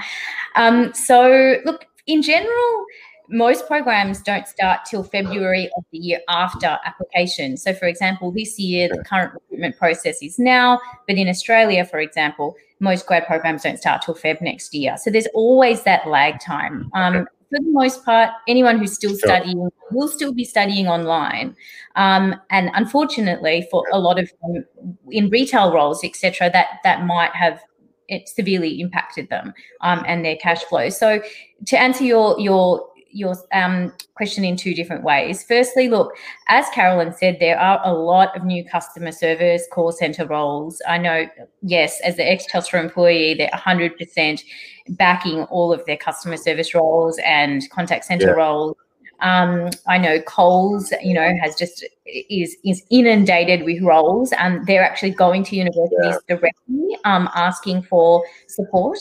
[0.56, 2.86] Um, so, look, in general,
[3.30, 7.58] most programs don't start till February of the year after application.
[7.58, 12.00] So, for example, this year, the current recruitment process is now, but in Australia, for
[12.00, 14.98] example, most grad programs don't start till Feb next year.
[14.98, 16.90] So, there's always that lag time.
[16.94, 19.30] Um, for the most part, anyone who's still Sure.
[19.30, 21.56] studying will still be studying online.
[21.96, 24.66] Um, and unfortunately, for a lot of them
[25.12, 27.62] in retail roles, etc., that that might have
[28.08, 30.90] it severely impacted them um, and their cash flow.
[30.90, 31.22] So,
[31.66, 35.44] to answer your your your um, question in two different ways.
[35.44, 36.14] Firstly, look,
[36.48, 40.82] as Carolyn said, there are a lot of new customer service call center roles.
[40.88, 41.28] I know,
[41.62, 44.44] yes, as the ex Telstra employee, they're 100%
[44.90, 48.32] backing all of their customer service roles and contact center Yeah.
[48.34, 48.76] roles.
[49.20, 54.84] Um, I know Coles, you know, has just is is inundated with roles, and they're
[54.84, 59.00] actually going to universities directly, um, asking for support.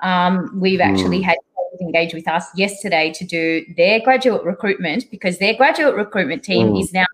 [0.00, 1.24] Um, we've actually Mm.
[1.26, 1.36] had
[1.82, 6.80] engage with us yesterday to do their graduate recruitment because their graduate recruitment team Mm.
[6.80, 7.04] is now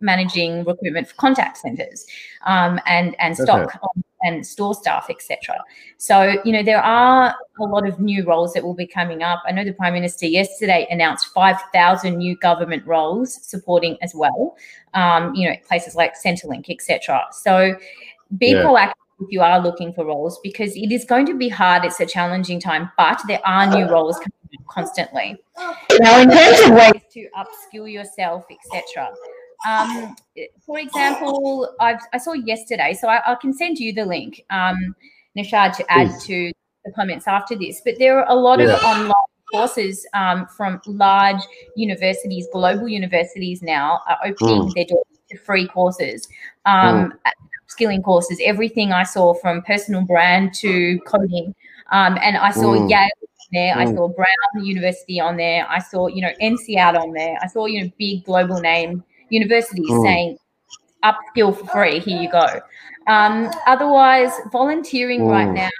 [0.00, 2.06] managing recruitment for contact centers
[2.44, 3.72] um, and and stock
[4.22, 5.56] and store staff, etc.
[5.96, 9.42] So you know there are a lot of new roles that will be coming up.
[9.46, 14.56] I know the Prime Minister yesterday announced five thousand new government roles supporting as well.
[14.94, 17.22] Um, you know places like Centrelink, etc.
[17.32, 17.74] So
[18.38, 18.64] be Yeah.
[18.64, 21.84] proactive if you are looking for roles because it is going to be hard.
[21.84, 25.36] It's a challenging time, but there are new roles coming up constantly.
[26.00, 29.10] Now, in terms of ways to upskill yourself, etc.
[29.68, 30.14] Um,
[30.64, 34.76] for example, I've, I saw yesterday, so I, I can send you the link, um,
[35.36, 36.52] Nishad, to add to
[36.84, 37.80] the comments after this.
[37.84, 39.12] But there are a lot of online
[39.50, 41.40] courses um, from large
[41.74, 44.74] universities, global universities now are opening Mm.
[44.74, 46.28] their doors to free courses,
[46.64, 47.12] um,
[47.66, 51.54] skilling courses, everything I saw from personal brand to coding.
[51.90, 52.88] Um, and I saw Mm.
[52.88, 53.94] Yale on there, I Mm.
[53.94, 57.82] saw Brown University on there, I saw, you know, NCAD on there, I saw, you
[57.84, 60.02] know, big global name universities Mm.
[60.02, 60.38] saying
[61.04, 62.46] upskill for free, here you go.
[63.06, 65.54] Um, otherwise, volunteering right Mm.
[65.54, 65.70] now,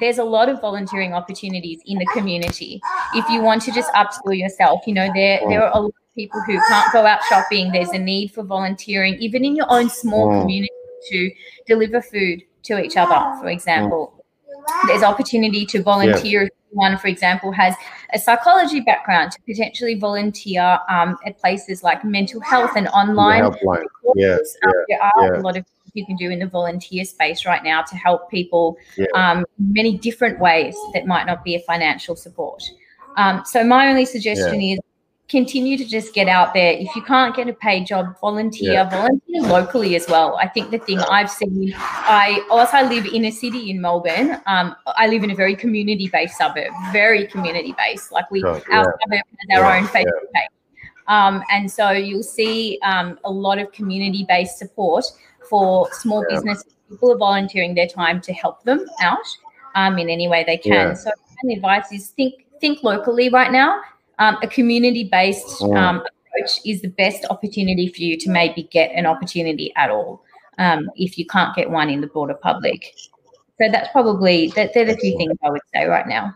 [0.00, 2.80] there's a lot of volunteering opportunities in the community.
[3.14, 5.48] If you want to just upskill yourself, you know, there Mm.
[5.50, 7.72] there are a lot people who can't go out shopping.
[7.72, 10.40] There's a need for volunteering, even in your own small Mm.
[10.42, 10.72] community,
[11.10, 11.30] to
[11.66, 14.24] deliver food to each other, for example.
[14.86, 16.42] There's opportunity to volunteer.
[16.42, 17.74] If One, for example, has
[18.14, 23.84] a psychology background to potentially volunteer um, at places like mental health and online helpline.
[24.14, 24.36] Yeah.
[24.64, 25.40] Um, there are yeah.
[25.40, 28.30] a lot of things you can do in the volunteer space right now to help
[28.30, 29.06] people Yeah.
[29.14, 32.62] um, many different ways that might not be a financial support.
[33.18, 34.78] Um, so my only suggestion is
[35.32, 36.72] continue to just get out there.
[36.72, 38.90] If you can't get a paid job, volunteer, Yeah.
[38.90, 40.36] volunteer locally as well.
[40.36, 44.30] I think the thing I've seen, I also I live in a city in Melbourne.
[44.46, 48.12] Um, I live in a very community-based suburb, very community-based.
[48.12, 48.84] Like we, our yeah.
[49.00, 50.52] suburb has our Yeah, own Facebook page.
[51.08, 55.04] Um, and so you'll see um, a lot of community based support
[55.48, 56.74] for small businesses.
[56.90, 59.26] People are volunteering their time to help them out
[59.74, 60.94] um, in any way they can.
[60.94, 61.10] So
[61.42, 63.80] my advice is think think locally right now.
[64.22, 65.74] Um, a community based oh.
[65.74, 70.22] um, approach is the best opportunity for you to maybe get an opportunity at all
[70.58, 72.94] um, if you can't get one in the broader public.
[73.60, 76.34] So that's probably that they're the few things I would say right now.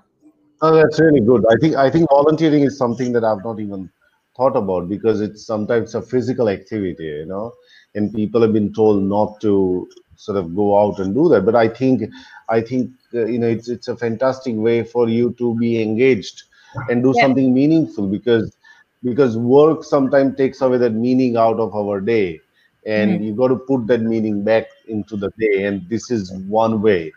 [0.63, 1.45] Oh, that's really good.
[1.49, 3.89] I think I think volunteering is something that I've not even
[4.37, 7.53] thought about because it's sometimes a physical activity, you know,
[7.95, 11.47] and people have been told not to sort of go out and do that.
[11.47, 12.11] But I think
[12.49, 16.43] I think uh, you know it's it's a fantastic way for you to be engaged
[16.89, 17.23] and do yeah.
[17.23, 18.57] something meaningful because
[19.03, 22.41] because work sometimes takes away that meaning out of our day.
[22.87, 23.25] And mm-hmm.
[23.25, 25.65] you got to put that meaning back into the day.
[25.65, 27.13] And this is one way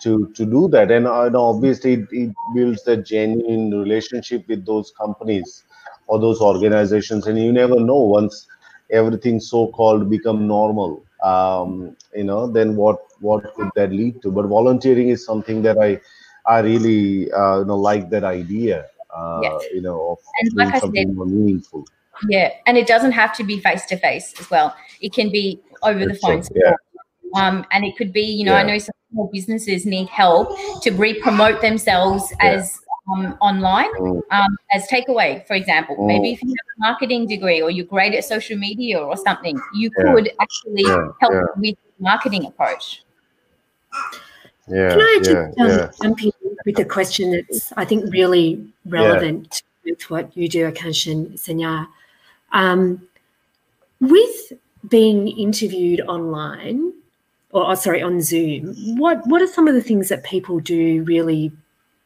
[0.00, 0.90] to to do that.
[0.90, 5.64] And obviously it, it builds that genuine relationship with those companies
[6.06, 7.26] or those organizations.
[7.26, 8.46] And you never know once
[8.90, 14.30] everything so called become normal um, you know then what what could that lead to?
[14.30, 16.00] But volunteering is something that i
[16.48, 19.64] i really uh, you know like that idea uh, yes.
[19.72, 21.84] you know of, and doing like something said, more meaningful
[22.28, 25.60] yeah and it doesn't have to be face to face as well it can be
[25.82, 26.72] over the phone yeah.
[27.34, 28.60] um, and it could be you know yeah.
[28.60, 32.50] i know some small businesses need help to re-promote themselves yeah.
[32.50, 32.80] as
[33.12, 34.20] um, online mm.
[34.30, 35.96] um, as takeaway, for example.
[35.96, 36.06] Mm.
[36.06, 39.60] Maybe if you have a marketing degree or you're great at social media or something,
[39.74, 40.12] you yeah.
[40.12, 41.08] could actually yeah.
[41.20, 41.44] help yeah.
[41.56, 43.04] with marketing approach.
[44.68, 46.32] Yeah, Can I just um, jump in
[46.64, 51.86] with a question that's, I think, really relevant with what you do, Akansh Senaya?
[52.52, 53.06] Um,
[54.00, 54.52] with
[54.88, 56.92] being interviewed online,
[57.52, 61.02] or oh, sorry, on Zoom, what what are some of the things that people do
[61.04, 61.52] really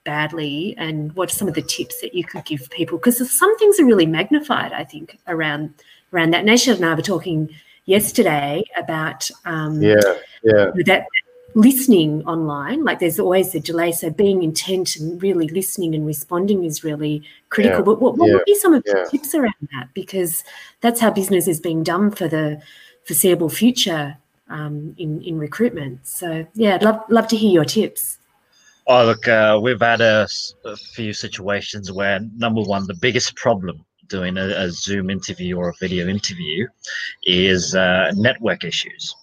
[0.04, 2.98] badly and what are some of the tips that you could give people?
[2.98, 5.74] Because some things are really magnified i think around
[6.12, 6.44] around that.
[6.44, 7.48] Nishad and i were talking
[7.86, 9.98] yesterday about um yeah
[10.42, 10.70] yeah.
[10.86, 11.06] that
[11.54, 16.64] listening online like there's always a delay so being intent and really listening and responding
[16.64, 17.84] is really critical yeah.
[17.84, 18.34] but what, what yeah.
[18.34, 19.04] would be some of the yeah.
[19.10, 20.44] tips around that because
[20.80, 22.60] that's how business is being done for the
[23.04, 24.16] foreseeable future
[24.48, 28.18] um, in in recruitment so yeah i'd love love to hear your tips
[28.86, 30.26] Oh, look, uh, we've had a,
[30.64, 35.68] a, few situations where, number one, the biggest problem doing a, a Zoom interview or
[35.68, 36.66] a video interview
[37.22, 39.14] is uh, network issues.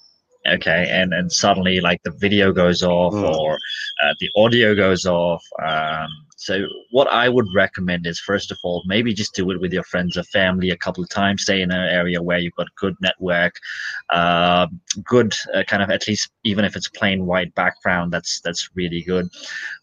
[0.47, 3.29] Okay, and and suddenly, like the video goes off mm.
[3.29, 3.55] or
[4.03, 5.43] uh, the audio goes off.
[5.63, 9.73] Um, so what I would recommend is first of all, maybe just do it with
[9.73, 11.41] your friends or family a couple of times.
[11.41, 13.55] Stay in an area where you've got good network,
[14.11, 14.67] uh,
[15.03, 19.01] good uh, kind of at least even if it's plain white background, that's that's really
[19.01, 19.27] good.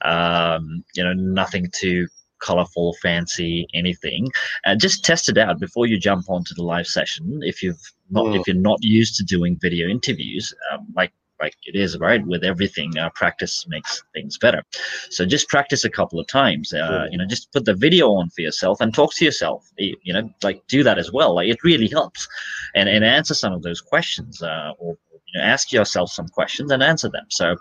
[0.05, 2.07] Um, you know, nothing too
[2.45, 4.31] colorful, fancy, anything.
[4.65, 7.41] And just test it out before you jump onto the live session.
[7.43, 7.81] If you've
[8.11, 8.39] not, mm.
[8.39, 12.45] if you're not used to doing video interviews, um, like like it is right with
[12.45, 14.63] everything uh, practice makes things better
[15.11, 18.31] so just practice a couple of times uh, you know just put the video on
[18.31, 21.63] for yourself and talk to yourself you know like do that as well like it
[21.65, 22.29] really helps
[22.75, 24.97] and and answer some of those questions uh, or
[25.37, 27.25] ask yourself some questions and answer them.
[27.29, 27.57] So,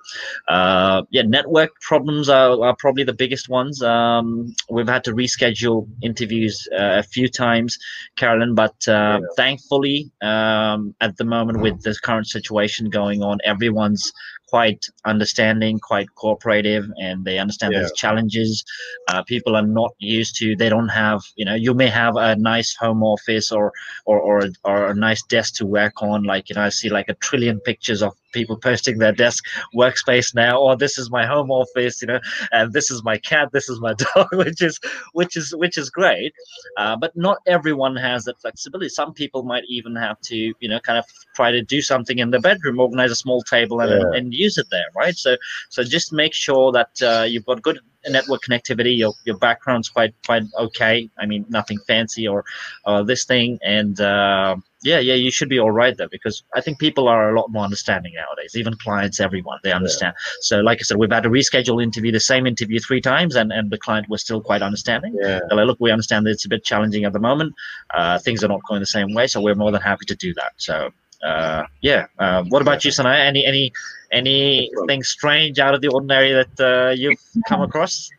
[0.48, 3.82] uh, yeah, network problems are, are, probably the biggest ones.
[3.82, 7.78] Um, we've had to reschedule interviews uh, a few times,
[8.18, 9.28] Carolyn, but uh, yeah.
[9.38, 14.12] thankfully, um, at the moment with this current situation going on, everyone's
[14.54, 17.80] quite understanding, quite cooperative, and they understand yeah.
[17.80, 18.64] there's challenges.
[19.08, 20.56] Uh, people are not used to.
[20.56, 21.22] They don't have.
[21.36, 23.72] You know, you may have a nice home office or
[24.06, 26.22] or or, or a nice desk to work on.
[26.24, 30.34] Like you know, I see like a trillion pictures of people posting their desk workspace
[30.36, 32.20] now or oh, this is my home office you know
[32.52, 34.80] and this is my cat this is my dog which is
[35.14, 36.34] which is which is great.
[36.78, 38.90] Uh, but not everyone has that flexibility.
[38.90, 41.06] Some people might even have to you know kind of
[41.36, 44.18] try to do something in the bedroom organize a small table and, yeah.
[44.18, 45.16] and use it there right?
[45.16, 45.38] So
[45.70, 47.80] so just make sure that uh, you've got good
[48.10, 52.44] network connectivity your, your background's quite quite okay i mean nothing fancy or
[52.86, 56.62] uh, this thing and uh, yeah, yeah, you should be all right there because I
[56.62, 58.56] think people are a lot more understanding nowadays.
[58.56, 60.14] Even clients, everyone, they understand.
[60.18, 60.32] Yeah.
[60.42, 63.52] So, like I said, we've had to reschedule interview, the same interview three times, and,
[63.52, 65.16] and the client was still quite understanding.
[65.20, 65.40] Yeah.
[65.48, 67.54] They're like, look, we understand that it's a bit challenging at the moment.
[67.94, 70.34] Uh, things are not going the same way, so we're more than happy to do
[70.34, 70.52] that.
[70.58, 70.92] So,
[71.24, 72.08] uh, yeah.
[72.20, 73.26] Uh, what about you, Senaya?
[73.26, 73.72] Any any
[74.14, 78.10] anything strange out of the ordinary that uh, you've come across?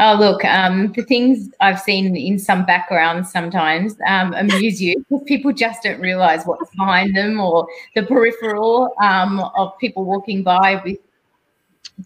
[0.00, 5.24] Oh, look, um, the things I've seen in some backgrounds sometimes um, amuse you because
[5.26, 10.80] people just don't realize what's behind them or the peripheral um, of people walking by
[10.84, 10.98] with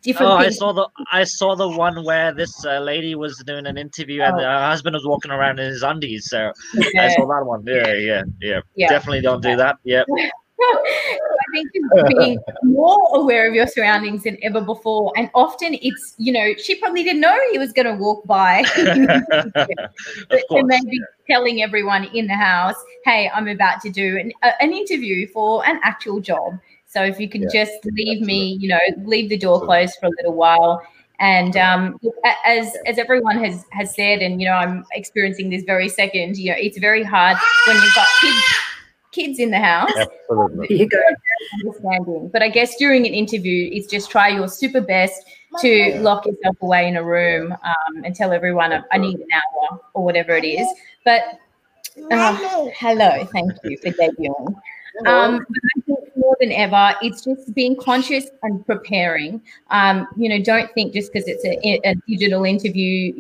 [0.03, 0.33] different.
[0.33, 3.77] Oh, I saw the I saw the one where this uh, lady was doing an
[3.77, 4.43] interview and Oh.
[4.43, 6.31] her husband was walking around in his undies.
[6.31, 6.51] So
[6.99, 7.63] I saw that one.
[7.67, 8.61] Yeah, yeah, yeah.
[8.75, 8.89] Yeah.
[8.89, 9.77] Definitely don't do that.
[9.85, 10.05] Yeah.
[11.53, 15.13] Think it's being more aware of your surroundings than ever before.
[15.17, 18.65] And often it's, you know, she probably didn't know he was going to walk by.
[20.31, 20.65] but course.
[20.67, 25.67] maybe telling everyone in the house, hey, I'm about to do an, an interview for
[25.67, 26.59] an actual job.
[26.87, 30.07] So if you can Yeah, just leave me, you know, leave the door closed for
[30.07, 30.83] a little while.
[31.21, 32.01] And um,
[32.45, 36.37] as as everyone has has said, and you know, I'm experiencing this very second.
[36.37, 37.37] You know, it's very hard
[37.67, 38.43] when you've got kids
[39.13, 40.67] kids in the house Absolutely.
[40.69, 40.99] There you go.
[41.65, 42.29] understanding.
[42.33, 45.23] But I guess during an interview, it's just try your super best
[45.61, 49.81] to lock yourself away in a room um, and tell everyone I need an hour
[49.95, 50.67] or whatever it is.
[51.05, 51.23] But
[52.11, 54.57] uh, hello, thank you for debuting.
[55.07, 59.41] Um, but I think more than ever, it's just being conscious and preparing.
[59.71, 63.13] Um, you know, don't think just because it's a, a digital interview,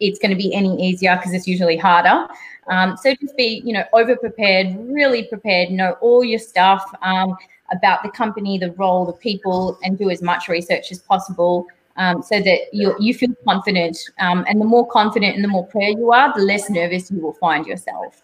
[0.00, 2.26] it's going to be any easier because it's usually harder.
[2.68, 7.36] Um, so just be, you know, over prepared, really prepared, know all your stuff um,
[7.72, 11.66] about the company, the role, the people, and do as much research as possible.
[11.96, 15.66] Um, so that you you feel confident, um, and the more confident and the more
[15.66, 18.22] prepared you are, the less nervous you will find yourself.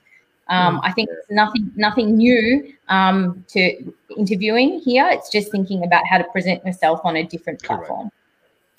[0.48, 5.08] Um, I think it's nothing nothing new um, to interviewing here.
[5.10, 7.86] It's just thinking about how to present yourself on a different Correct.
[7.86, 8.10] platform.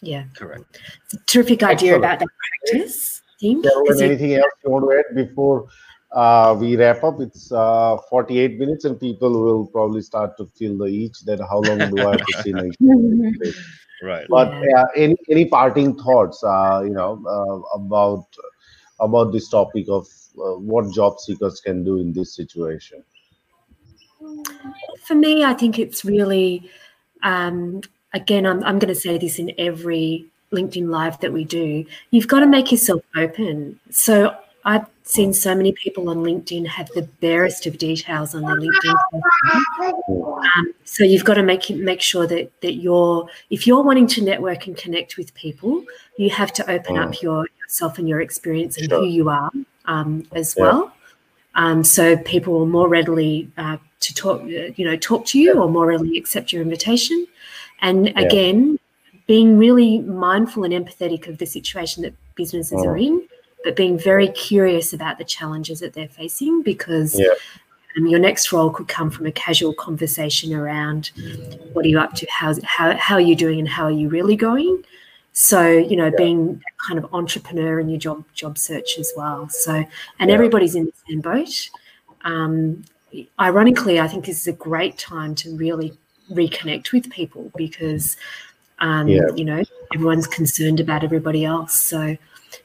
[0.01, 0.26] Yeah.
[0.36, 0.80] Correct.
[1.05, 2.05] It's a terrific idea Excellent.
[2.05, 2.28] about that
[2.72, 3.61] practice thing.
[3.61, 5.67] Carolyn, 'cause it- anything else you want to add before
[6.11, 7.19] uh, we wrap up?
[7.19, 11.59] It's uh, 48 minutes, and people will probably start to feel the itch that how
[11.59, 12.69] long do I have to see my
[14.01, 14.27] Right.
[14.29, 14.81] But Yeah.
[14.81, 18.25] uh, any any parting thoughts, uh, you know, uh, about
[18.99, 20.05] about this topic of
[20.38, 23.03] uh, what job seekers can do in this situation?
[25.05, 26.69] For me, I think it's really,
[27.23, 27.81] um,
[28.13, 30.25] again, I'm, I'm going to say this in every
[30.56, 31.86] LinkedIn Live that we do.
[32.12, 33.80] You've got to make yourself open.
[33.91, 38.56] So I've seen so many people on LinkedIn have the barest of details on their
[38.56, 40.03] LinkedIn profile.
[40.56, 44.24] Um, so you've got to make make sure that that you're if you're wanting to
[44.24, 45.84] network and connect with people,
[46.18, 48.99] you have to open up your yourself and your experience and Sure.
[48.99, 49.51] who you are
[49.86, 50.64] um, as Yeah.
[50.64, 50.93] well.
[51.56, 55.53] Um, so people will more readily uh, to talk, uh, you know, talk to you
[55.62, 57.26] or more readily accept your invitation.
[57.82, 58.20] And Yeah.
[58.22, 58.78] again,
[59.28, 63.28] being really mindful and empathetic of the situation that businesses are in,
[63.63, 67.30] but being very curious about the challenges that they're facing because Yeah.
[67.97, 71.11] um, your next role could come from a casual conversation around
[71.73, 74.09] what are you up to, how's, how, how are you doing, and how are you
[74.09, 74.84] really going.
[75.34, 79.49] So you know, being kind of entrepreneur in your job job search as well.
[79.49, 79.84] So
[80.19, 80.34] and Yeah.
[80.34, 81.69] everybody's in the same boat.
[82.23, 82.86] Um,
[83.39, 85.97] ironically, I think this is a great time to really
[86.32, 88.15] reconnect with people because
[88.80, 89.28] um, Yeah.
[89.36, 89.63] you know
[89.93, 91.73] everyone's concerned about everybody else.
[91.73, 92.17] So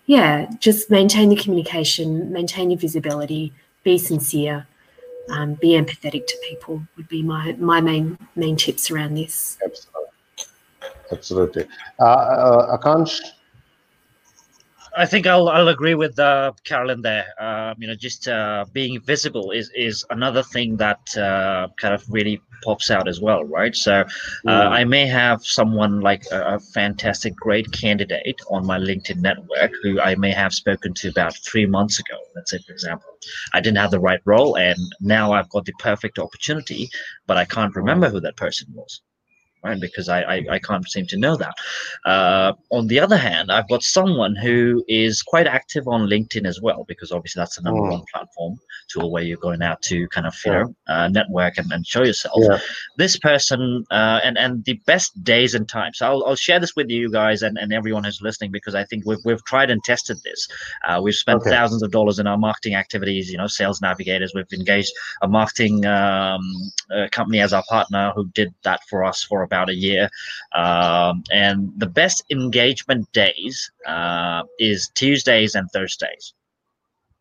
[0.07, 3.53] yeah, just maintain the communication, maintain your visibility,
[3.85, 4.67] be sincere,
[5.31, 9.59] um, be empathetic to people would be my my main main tips around this.
[9.65, 10.01] Absolutely.
[11.13, 11.67] Absolutely.
[11.99, 13.21] Uh, uh, Akansh,
[14.97, 17.27] I think I'll I'll agree with uh, Carolyn there.
[17.39, 22.05] Um, you know, just uh, being visible is is another thing that uh, kind of
[22.09, 23.75] really pops out as well, right?
[23.75, 24.05] So
[24.47, 24.51] uh.
[24.51, 30.01] I may have someone like a, a fantastic, great candidate on my LinkedIn network who
[30.01, 32.17] I may have spoken to about three months ago.
[32.35, 33.11] Let's say, for example,
[33.53, 36.89] I didn't have the right role, and now I've got the perfect opportunity,
[37.27, 39.01] but I can't remember who that person was
[39.63, 39.81] right?
[39.81, 41.55] Because I, I, I can't seem to know that.
[42.05, 46.61] Uh, on the other hand, I've got someone who is quite active on LinkedIn as
[46.61, 47.91] well, because obviously that's the number Mm.
[47.93, 48.59] one platform
[48.91, 50.63] tool where you're going out to kind of you Yeah.
[50.63, 52.35] know uh, network and, and show yourself.
[52.39, 52.59] Yeah.
[52.97, 56.03] This person uh, and and the best days and times.
[56.03, 59.05] I'll, I'll share this with you guys and, and everyone who's listening because I think
[59.07, 60.49] we've we've tried and tested this.
[60.87, 61.51] Uh, we've spent Okay.
[61.51, 63.31] thousands of dollars in our marketing activities.
[63.31, 64.33] You know, sales navigators.
[64.35, 64.93] We've engaged
[65.23, 66.41] a marketing um,
[66.95, 70.09] uh, company as our partner who did that for us for about a year.
[70.55, 76.35] Um, and the best engagement days uh, is Tuesdays and Thursdays.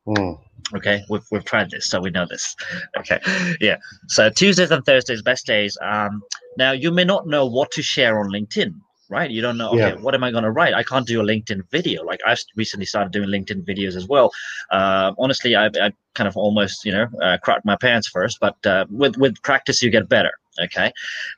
[0.08, 0.40] Mm.
[0.76, 2.56] Okay, we've, we've tried this, so we know this.
[2.98, 3.20] Okay,
[3.62, 3.78] yeah.
[4.08, 5.78] So Tuesdays and Thursdays, best days.
[5.82, 6.22] Um,
[6.58, 8.74] now you may not know what to share on LinkedIn,
[9.10, 9.30] right?
[9.30, 9.70] You don't know.
[9.72, 9.96] Okay, Yeah.
[9.96, 10.74] what am I going to write?
[10.74, 12.04] I can't do a LinkedIn video.
[12.04, 14.32] Like I've recently started doing LinkedIn videos as well.
[14.72, 18.56] Uh, honestly, I, I kind of almost, you know, uh, cracked my pants first, but
[18.66, 20.32] uh, with with practice, you get better.
[20.62, 20.88] Okay,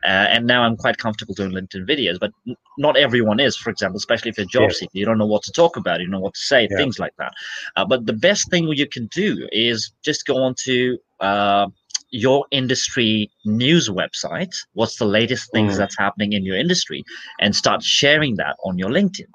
[0.04, 3.56] uh, and now I'm quite comfortable doing LinkedIn videos, but n- not everyone is.
[3.56, 4.76] For example, especially if you're a job Yeah.
[4.80, 6.78] seeker, you don't know what to talk about, you don't know what to say, Yeah.
[6.78, 7.34] things like that.
[7.76, 11.68] Uh, but the best thing you can do is just go on to uh,
[12.12, 15.78] your industry news website what's the latest things Mm.
[15.78, 17.04] that's happening in your industry
[17.40, 19.28] and start sharing that on your linkedin.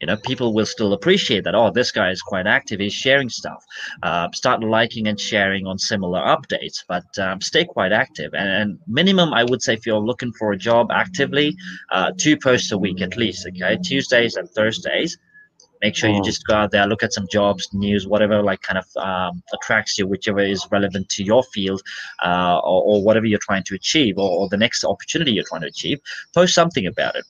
[0.00, 3.28] You know people will still appreciate that oh this guy is quite active he's sharing
[3.30, 3.62] stuff.
[4.02, 8.30] Uh, start liking and sharing on similar updates but um, stay quite active.
[8.34, 11.48] And, and minimum i would say if you're looking for a job actively
[11.92, 13.78] uh, two posts a week at least okay?
[13.82, 15.18] Tuesdays and thursdays
[15.82, 16.24] make sure you Mm.
[16.24, 19.98] just go out there look at some jobs news whatever like kind of um, attracts
[19.98, 21.82] you whichever is relevant to your field
[22.24, 25.60] uh, or, or whatever you're trying to achieve or, or the next opportunity you're trying
[25.60, 25.98] to achieve
[26.34, 27.24] post something about it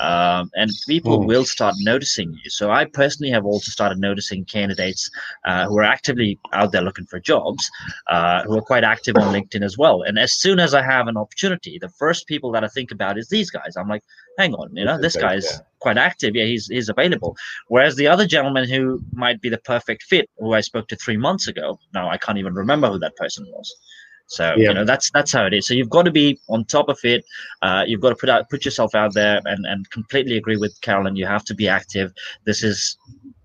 [0.00, 1.26] um, and people Mm.
[1.26, 2.50] will start noticing you.
[2.50, 5.10] So I personally have also started noticing candidates
[5.44, 7.68] uh, who are actively out there looking for jobs,
[8.08, 10.02] uh, who are quite active on LinkedIn as well.
[10.02, 13.18] And as soon as I have an opportunity, the first people that I think about
[13.18, 13.76] is these guys.
[13.76, 14.02] I'm like,
[14.38, 16.34] hang on, you know, This this is guy's quite active.
[16.34, 17.36] Yeah, he's he's available.
[17.68, 21.16] Whereas the other gentleman who might be the perfect fit, who I spoke to three
[21.16, 23.74] months ago, now I can't even remember who that person was.
[24.28, 24.68] So Yeah.
[24.68, 25.66] you know that's that's how it is.
[25.66, 27.24] So you've got to be on top of it.
[27.62, 30.78] Uh, you've got to put out put yourself out there, and and completely agree with
[30.82, 31.16] Carolyn.
[31.16, 32.12] You have to be active.
[32.44, 32.96] This is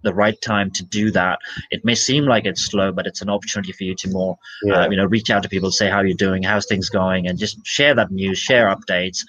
[0.03, 1.39] the right time to do that.
[1.71, 4.81] It may seem like it's slow, but it's an opportunity for you to more Yeah.
[4.81, 7.39] uh, you know reach out to people, say how you're doing, how's things going, and
[7.39, 9.19] just share that news, share updates.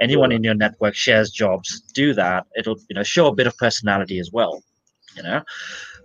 [0.00, 1.80] Anyone in your network shares jobs.
[1.94, 2.46] Do that.
[2.56, 4.64] It'll you know show a bit of personality as well.
[5.16, 5.42] You know.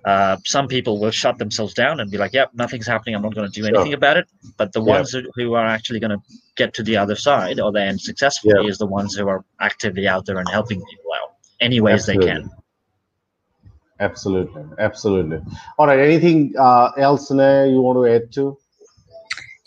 [0.06, 3.16] Uh, some people will shut themselves down and be like, "Yep, nothing's happening.
[3.16, 3.76] I'm not going to do Sure.
[3.76, 4.28] anything about it."
[4.58, 4.94] But the Yeah.
[4.98, 6.22] ones who, who are actually going to
[6.56, 8.70] get to the other side or the end successfully Yeah.
[8.70, 12.14] is the ones who are actively out there and helping people out any ways they
[12.16, 12.44] Absolutely.
[12.44, 12.52] can.
[14.00, 15.40] Absolutely, absolutely.
[15.78, 16.00] All right.
[16.00, 18.58] Anything uh, else, Naya, you want to add to?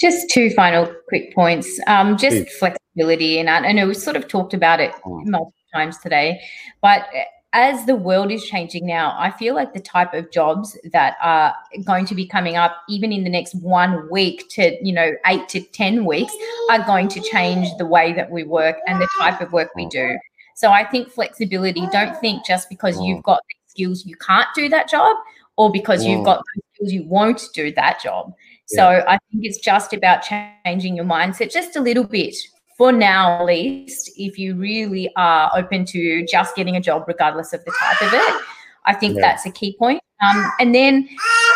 [0.00, 1.78] Just two final quick points.
[1.86, 2.56] Um, just Please.
[2.58, 5.26] flexibility, and I, I know we sort of talked about it Mm.
[5.26, 6.40] multiple times today,
[6.80, 7.06] but
[7.52, 11.54] as the world is changing now, I feel like the type of jobs that are
[11.84, 15.48] going to be coming up, even in the next one week to you know eight
[15.50, 16.34] to ten weeks,
[16.70, 19.86] are going to change the way that we work and the type of work we
[19.86, 20.18] do.
[20.54, 21.86] So I think flexibility.
[21.92, 23.06] Don't think just because Mm.
[23.06, 25.16] you've got the skills you can't do that job,
[25.56, 26.10] or because Mm.
[26.10, 28.32] you've got those skills you won't do that job.
[28.66, 32.34] So I think it's just about changing your mindset just a little bit
[32.76, 37.52] for now, at least, if you really are open to just getting a job, regardless
[37.52, 38.42] of the type of it.
[38.84, 39.22] I think Yeah.
[39.22, 40.02] that's a key point.
[40.20, 41.08] Um, and then,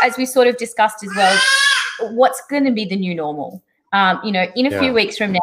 [0.03, 3.63] as we sort of discussed as well, what's going to be the new normal?
[3.93, 4.81] Um, you know, in a Yeah.
[4.81, 5.41] few weeks from now,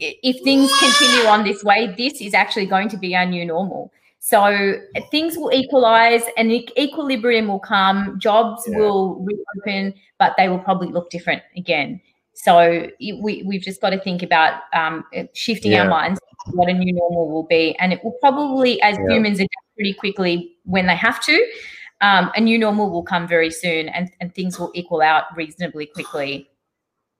[0.00, 3.92] if things continue on this way, this is actually going to be our new normal.
[4.18, 4.78] So
[5.10, 8.78] things will equalize and equilibrium will come, jobs Yeah.
[8.78, 12.00] will reopen, but they will probably look different again.
[12.34, 15.04] So we, we've just got to think about um,
[15.34, 16.20] shifting our minds
[16.50, 17.76] what a new normal will be.
[17.78, 19.14] And it will probably, as Yeah.
[19.14, 21.46] humans, adapt pretty quickly when they have to.
[22.00, 25.86] Um, a new normal will come very soon and, and things will equal out reasonably
[25.86, 26.48] quickly.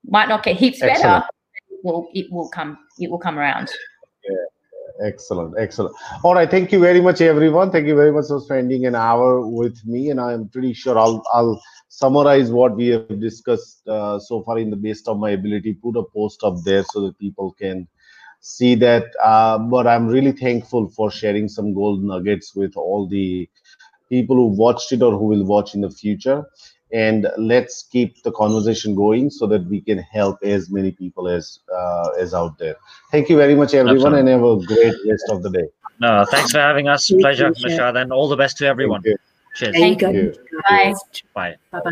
[0.05, 1.01] Might not get heaps Excellent.
[1.01, 3.71] better, but it will, it will come it will come around.
[5.01, 5.95] Excellent, excellent.
[6.23, 7.71] All right, thank you very much, everyone.
[7.71, 11.23] Thank you very much for spending an hour with me, and I'm pretty sure I'll
[11.33, 11.61] I'll
[11.95, 15.73] summarize what we have discussed uh, so far in the best of my ability.
[15.73, 17.87] Put a post up there so that people can
[18.39, 19.05] see that.
[19.23, 23.47] Uh, but I'm really thankful for sharing some gold nuggets with all the
[24.09, 26.45] people who watched it or who will watch in the future.
[26.91, 31.59] And let's keep the conversation going so that we can help as many people as
[31.75, 32.75] uh, as out there.
[33.11, 35.67] Thank you very much, everyone, and have a great rest of the day.
[35.99, 37.07] No, thanks for having us.
[37.07, 37.69] Thank Pleasure, Michelle.
[37.69, 39.03] Michelle, and all the best to everyone.
[39.55, 40.09] Thank you.
[40.09, 40.61] You you.
[40.67, 40.93] Bye.
[41.33, 41.55] Bye.
[41.71, 41.91] Bye bye.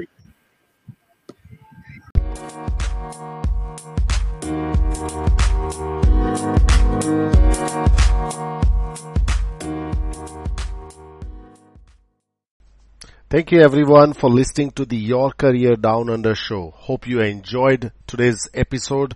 [13.29, 16.71] Thank you everyone for listening to the Your Career Down Under show.
[16.75, 19.15] Hope you enjoyed today's episode.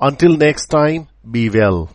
[0.00, 1.90] Until next time, be well.